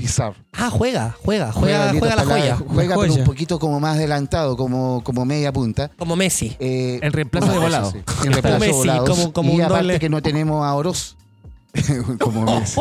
[0.00, 0.34] Pizarro.
[0.52, 2.56] Ah, juega, juega, juega, juega la joya.
[2.56, 5.90] Juega, La pero un poquito como más adelantado, como, como media punta.
[5.98, 6.56] Como Messi.
[6.58, 7.90] Eh, En reemplazo de volado.
[7.92, 9.08] sí, En reemplazo Messi, de volados.
[9.10, 9.98] como- como y un aparte doble.
[10.00, 11.16] que no tenemos a Oroz.
[12.20, 12.80] como Messi.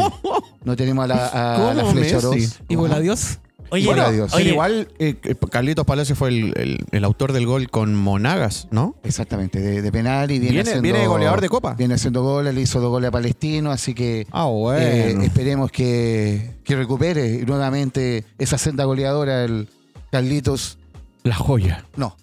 [0.63, 2.27] No tenemos a la, a ¿Cómo la flecha Messi?
[2.27, 2.59] Oroz.
[2.67, 3.39] Y bola Dios.
[3.71, 4.03] Oye, Bueno.
[4.31, 8.67] Pero igual, eh, eh, Carlitos Palacio fue el, el- el autor del gol con Monagas,
[8.71, 8.95] ¿no?
[9.03, 11.73] Exactamente, de, de penal y viene, Viene- haciendo, viene goleador de Copa.
[11.75, 14.47] Viene haciendo goles, le hizo dos goles a Palestino, así que Ah,
[14.77, 19.69] eh, esperemos que, que recupere nuevamente esa senda goleadora el
[20.11, 20.77] Carlitos.
[21.23, 21.85] la joya.
[21.95, 22.15] No,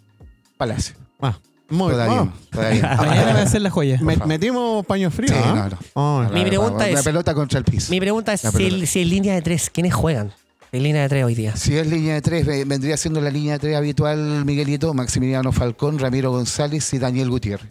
[0.56, 0.96] Palacio.
[1.20, 1.38] Ah,
[1.68, 2.96] muy Todavía, todavía.
[2.96, 2.96] no.
[3.06, 3.98] Mañana va a ser la joya.
[4.00, 5.28] Me- metimos paño frío.
[5.28, 5.68] Sí, ¿ah?
[5.94, 6.30] no, no.
[6.30, 7.90] Mi pregunta La es- pelota contra el piso.
[7.92, 10.32] mi pregunta es La si, si en línea de tres, ¿quiénes juegan?
[10.76, 11.56] En línea de tres hoy día.
[11.56, 15.50] Si es línea de tres, ve- vendría siendo la línea de tres habitual Miguelito, Maximiliano
[15.50, 17.70] Falcón, Ramiro González y Daniel Gutiérrez.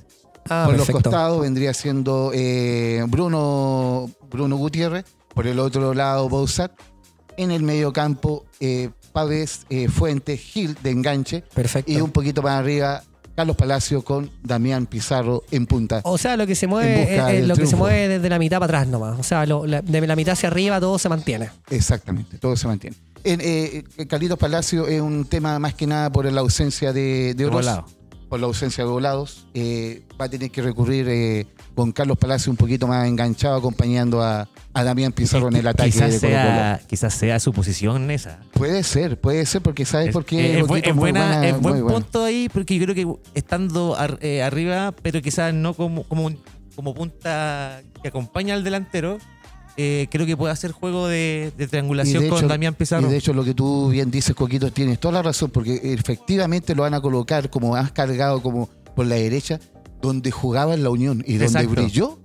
[0.49, 6.72] Ah, por los costados vendría siendo eh, Bruno, Bruno Gutiérrez, por el otro lado Bouzat.
[7.38, 11.43] En el medio campo, eh, Pávez, eh, Fuentes, Gil de enganche.
[11.53, 11.91] Perfecto.
[11.91, 13.03] Y un poquito más arriba,
[13.36, 16.02] Carlos Palacio con Damián Pizarro en punta.
[16.06, 18.40] O sea, lo que se mueve es, es del lo que se mueve desde la
[18.40, 19.20] mitad para atrás nomás.
[19.20, 21.50] O sea, lo- la- de la mitad hacia arriba todo se mantiene.
[21.70, 22.96] Exactamente, todo se mantiene.
[23.24, 27.34] En, eh, eh, Carlitos Palacio es un tema más que nada por la ausencia de,
[27.34, 27.66] de Oroz.
[28.36, 29.48] Por la ausencia de volados.
[29.54, 34.22] Eh, va a tener que recurrir eh, con Carlos Palacio un poquito más enganchado, acompañando
[34.22, 38.40] a, a Damián Pizarro en el ataque quizás, de sea, quizás sea su posición esa.
[38.52, 40.60] Puede ser, puede ser, porque ¿sabes Es, por qué?
[40.60, 44.94] es buena- buena, es buen punto ahí, porque yo creo que estando ar- eh, arriba,
[45.02, 46.40] pero quizás no como, como, un-
[46.76, 49.18] como punta que acompaña al delantero,
[49.78, 53.08] eh, creo que puede hacer juego de, triangulación de con hecho- Damián Pizarro.
[53.08, 56.74] Y de hecho, lo que tú bien dices, Coquito, tienes toda la razón, porque efectivamente
[56.76, 59.60] lo van a colocar como más cargado como por la derecha,
[60.02, 61.70] donde jugaba en la Unión y donde Exacto.
[61.72, 62.20] brilló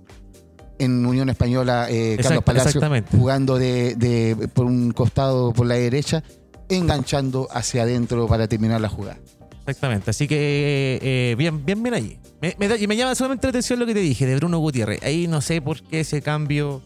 [0.79, 2.81] en Unión Española eh, Carlos Palacio,
[3.11, 6.23] jugando de, de- por un costado por la derecha,
[6.69, 9.19] enganchando hacia adentro para terminar la jugada.
[9.59, 12.17] Exactamente, así que eh, bien, bien, bien ahí.
[12.41, 12.55] Me,
[12.87, 15.03] me llama solamente la atención lo que te dije de Bruno Gutiérrez.
[15.03, 16.81] Ahí no sé por qué ese cambio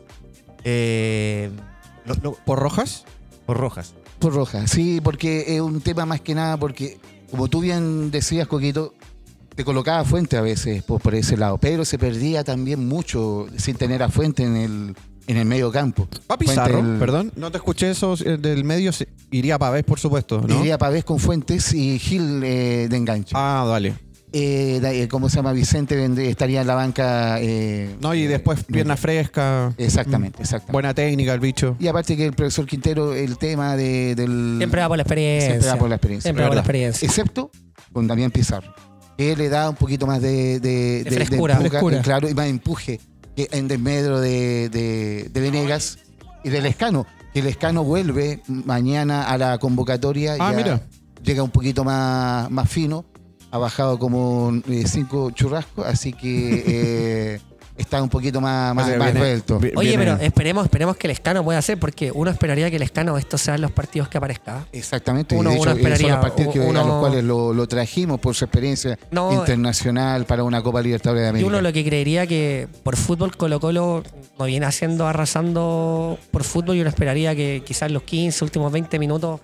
[0.65, 1.49] eh,
[2.05, 3.05] Lo- lo- ¿Por Rojas?
[3.45, 3.93] por Rojas.
[4.19, 6.97] Por roja, sí, porque es un tema más que nada, porque
[7.29, 8.93] como tú bien decías, Coquito,
[9.55, 13.45] te colocaba a Fuente a veces por, por ese lado, pero se perdía también mucho
[13.57, 14.95] sin tener a Fuente en el,
[15.27, 16.07] en el medio campo.
[16.27, 17.31] Pa Pizarro, Fuente el- perdón.
[17.35, 18.91] No te escuché eso eh, del medio.
[18.93, 20.59] se- Iría Pavés, por supuesto, ¿no?
[20.61, 23.33] Iría Pavés con Fuentes y Gil eh, de enganche.
[23.35, 23.95] Ah, dale.
[24.37, 25.53] Eh, eh, ¿Cómo se llama?
[25.53, 27.37] Vicente vendría- estaría en la banca.
[27.39, 29.73] eh, No, y después eh, pierna fresca.
[29.77, 30.73] Exactamente, exactamente.
[30.73, 31.77] Buena técnica el bicho.
[31.79, 34.55] Y aparte que el profesor Quintero, el tema de, del...
[34.57, 35.49] Siempre va por la experiencia.
[35.51, 36.27] Siempre va por la experiencia.
[36.27, 37.05] Siempre va por la experiencia.
[37.05, 37.49] excepto
[37.93, 38.73] con Damián Pizarro.
[39.17, 41.53] Que le da un poquito más de, de, De frescura.
[41.53, 42.01] empuja, Frescura.
[42.01, 42.99] claro, y más empuje
[43.37, 45.97] que en desmedro de, de, de Venegas
[46.43, 47.07] y del Escano.
[47.33, 50.33] Que el Escano vuelve mañana a la convocatoria.
[50.41, 50.81] Ah, ya mira.
[51.23, 53.05] Llega un poquito más, más fino.
[53.55, 57.39] Ha bajado como eh, cinco churrascos, así que eh,
[57.77, 59.59] está un poquito más, más, Oye, más viene- revuelto.
[59.59, 62.75] vi- Oye, viene- pero esperemos, esperemos que el escano pueda hacer, porque uno esperaría que
[62.75, 64.67] el escano estos sean los partidos que aparezca.
[64.73, 67.23] Exactamente, Uno- y de uno hecho, esperaría, son los partidos que- uno- a los cuales
[67.23, 71.47] lo, lo trajimos por su experiencia No, internacional para una Copa Libertadores de Y América.
[71.47, 74.03] uno lo que creería que por fútbol Colo Colo
[74.37, 78.99] no viene haciendo arrasando por fútbol y uno esperaría que quizás los 15 últimos 20
[78.99, 79.39] minutos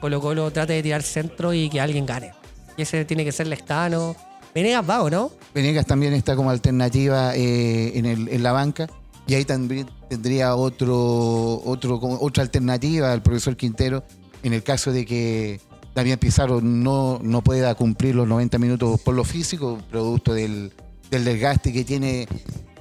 [0.00, 2.30] Colo Colo trate de tirar centro y que alguien gane.
[2.78, 4.14] Y ese tiene que ser Lescano,
[4.54, 5.32] Venegas va, ¿o no?
[5.52, 8.86] Venegas también está como alternativa eh, en, la banca.
[9.26, 14.04] Y ahí también tendría otro, otro, otra alternativa al profesor Quintero
[14.42, 15.60] en el caso de que
[15.92, 20.72] Damián Pizarro no, no pueda cumplir los 90 minutos por lo físico, producto del,
[21.10, 22.26] del desgaste que tiene,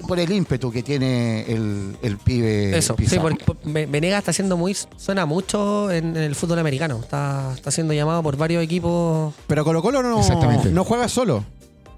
[0.07, 4.31] por el ímpetu que tiene el, el pibe Eso, sí, porque por- Ve- Venegas está
[4.31, 6.99] haciendo muy, suena mucho en, en el fútbol americano.
[6.99, 9.33] Está, está siendo llamado por varios equipos.
[9.47, 10.69] Pero Colo Colo no, Exactamente.
[10.71, 11.43] no juega solo.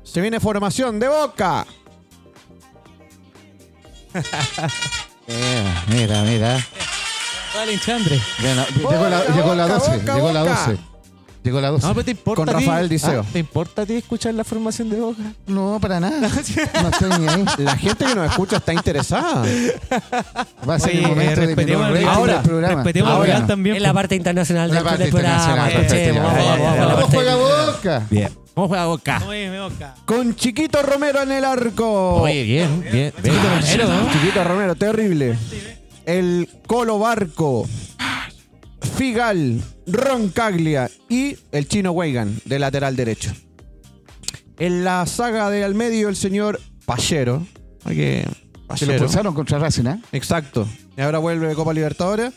[0.03, 1.65] Se viene formación de Boca.
[5.27, 6.67] Mira, mira, mira.
[7.55, 8.19] Vale, enchandre.
[8.41, 10.65] Bueno, llegó, la, Boca, llegó la Boca, 12, Boca, llegó la Boca.
[10.67, 10.79] 12.
[11.43, 11.87] Llegó la 12.
[11.87, 12.45] No, pero te importa.
[12.45, 12.65] Con a ti?
[12.65, 13.21] Rafael Diceo.
[13.25, 15.21] Ah, ¿Te importa a ti escuchar la formación de Boca?
[15.47, 16.29] No, para nada.
[16.81, 17.45] No estoy ni ahí.
[17.59, 19.45] La gente que nos escucha está interesada.
[20.67, 22.75] Va a ser Oye, el momento de al rating Ahora, del programa.
[22.75, 23.47] Respetemos Ahora.
[23.47, 23.75] también.
[23.77, 23.95] Es la po.
[23.95, 25.69] parte internacional La del, parte del programa.
[26.95, 28.07] ¿Cómo juega Boca?
[28.09, 28.29] Bien.
[28.53, 29.19] ¿Cómo juega Boca?
[29.19, 29.95] Boca.
[30.05, 32.15] Con Chiquito Romero en el arco.
[32.21, 33.13] Oye, bien, bien.
[33.23, 33.35] bien.
[34.11, 35.37] Chiquito Romero, terrible.
[36.05, 37.65] El Colo Barco.
[38.97, 43.31] Figal, Roncaglia y el chino Weigan de lateral derecho.
[44.57, 47.45] En la saga de al medio, el señor Pallero.
[47.87, 48.27] Que-
[48.75, 50.01] Se lo expulsaron contra Racing, ¿eh?
[50.11, 50.67] Exacto.
[50.97, 52.33] Y ahora vuelve de Copa Libertadores.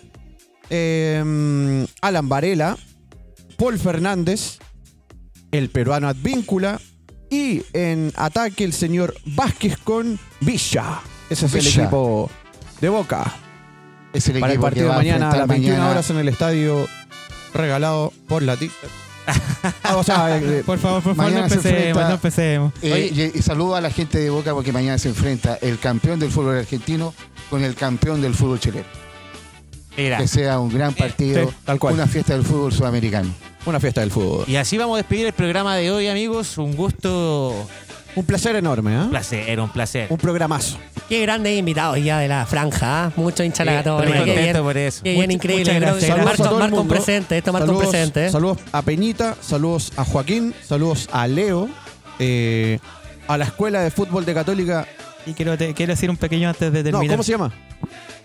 [0.70, 2.76] Eh, Alan Varela,
[3.58, 4.58] Paul Fernández,
[5.50, 6.80] el peruano Advíncula
[7.28, 11.00] y en ataque el señor Vázquez con Villa.
[11.28, 12.30] Ese es el equipo
[12.80, 13.34] de Boca.
[14.12, 15.90] Es el Para el equipo partido que de va mañana a enfrentar las 21 mañana.
[15.90, 16.86] horas en el estadio
[17.54, 18.72] regalado por la TIC.
[19.84, 22.72] Ah, o sea, eh, Por favor, por favor, no Mañana se empecemos, enfrenta- no empecemos.
[22.82, 26.18] Eh, y, y saludo a la gente de Boca porque mañana se enfrenta el campeón
[26.18, 27.14] del fútbol argentino
[27.48, 28.86] con el campeón del fútbol chileno.
[29.96, 30.18] Mira.
[30.18, 31.94] Que sea un gran partido, sí, tal cual.
[31.94, 33.30] una fiesta del fútbol sudamericano.
[33.66, 34.44] una fiesta del fútbol.
[34.48, 36.58] Y así vamos a despedir el programa de hoy, amigos.
[36.58, 37.54] Un gusto,
[38.14, 38.98] Un placer enorme, ¿eh?
[38.98, 40.06] un placer, un placer.
[40.10, 40.76] Un programazo.
[41.08, 43.06] Qué grandes invitados ya de la franja.
[43.06, 43.12] ¿ah?
[43.16, 44.16] Mucho hincha la Eh, católica.
[44.18, 45.02] muy Qué bien, por eso.
[45.02, 45.64] qué bien, Muchas- increíble.
[45.74, 46.06] muchas gracias.
[46.10, 46.94] Saludos a Marco, un mundo.
[46.94, 47.38] presente.
[47.38, 48.26] Esto marca un Saludos- presente.
[48.26, 48.30] ¿eh?
[48.30, 51.68] Saludos a Peñita, saludos a Joaquín, saludos a Leo,
[52.18, 52.78] eh,
[53.28, 54.86] a la Escuela de Fútbol de Católica.
[55.24, 57.14] Y quiero, te- quiero decir un pequeño antes de No, terminar.
[57.16, 57.52] ¿cómo se llama?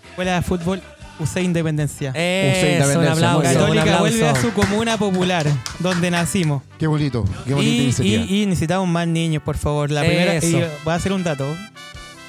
[0.09, 0.81] Escuela de Fútbol
[1.19, 2.11] UC Independencia.
[2.13, 3.39] Eso, Independencia, aplauso.
[3.39, 3.57] muy bien.
[3.57, 5.45] un Católica vuelve a su comuna popular,
[5.79, 6.61] donde nacimos.
[6.77, 8.23] Qué bonito, qué bonita Y, iniciativa.
[8.25, 9.89] y- y necesitamos más niños, por favor.
[9.91, 10.47] La primera, Eso.
[10.47, 10.53] y
[10.83, 11.45] voy a hacer un dato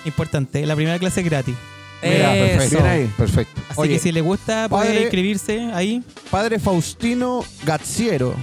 [0.05, 0.64] importante.
[0.66, 1.55] La primera clase es gratis.
[2.03, 2.64] Mira, perfecto.
[2.64, 2.76] Eso.
[2.76, 3.11] Bien ahí.
[3.16, 3.61] Perfecto.
[3.70, 6.03] Así Oye, que si le gusta, puede padre- inscribirse ahí.
[6.30, 8.34] Padre Faustino Gazziero,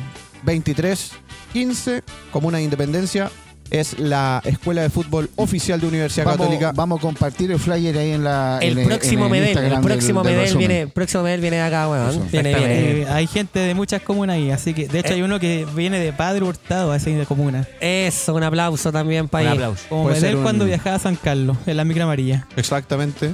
[0.44, 3.32] 2315, Comuna de Independencia.
[3.72, 6.72] Es la escuela de fútbol oficial de Universidad Vamos, Católica.
[6.76, 8.60] vamos a compartir el flyer ahí en la.
[8.62, 10.68] El en próximo en Medel, el Instagram próximo del- del Medel resumen.
[10.68, 12.28] viene, el próximo Medel viene de acá, weón.
[12.32, 12.74] Viene, viene.
[13.02, 14.52] Eh, hay gente de muchas comunas ahí.
[14.52, 17.68] Así que, de hecho, hay uno que viene de Padre Hurtado a esa comuna.
[17.82, 19.84] Eso, un aplauso también para aplauso.
[19.90, 22.48] Como Puede Medel un- cuando viajaba a San Carlos, en la micro amarilla.
[22.56, 23.34] Exactamente.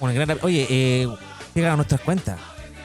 [0.00, 1.08] Gran- Oye, eh,
[1.66, 2.36] a nuestras cuentas.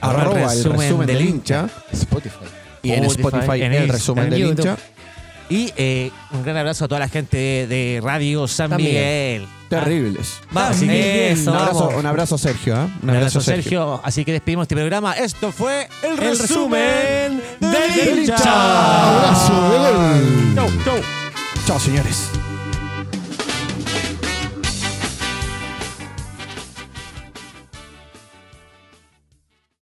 [0.02, 1.70] Arroba el resumen del hincha.
[1.92, 2.36] Spotify.
[2.84, 4.60] Y en Spotify, en el resumen en del YouTube.
[4.70, 4.78] hincha.
[5.52, 9.46] Y eh, un gran abrazo a toda la gente de, de Radio San San Miguel.
[9.68, 10.40] Terribles.
[10.52, 12.76] Vamos, Así que- eso, Un abrazo, un abrazo Sergio.
[12.76, 12.88] ¿ah?
[13.04, 14.00] Un abrazo, Sergio.
[14.04, 15.14] Así que despedimos este programa.
[15.14, 19.18] Esto fue el, El resumen del hincha.
[19.18, 20.56] Abrazo de gol.
[20.86, 21.00] Chau,
[21.68, 21.80] chau.
[21.80, 22.30] Señores.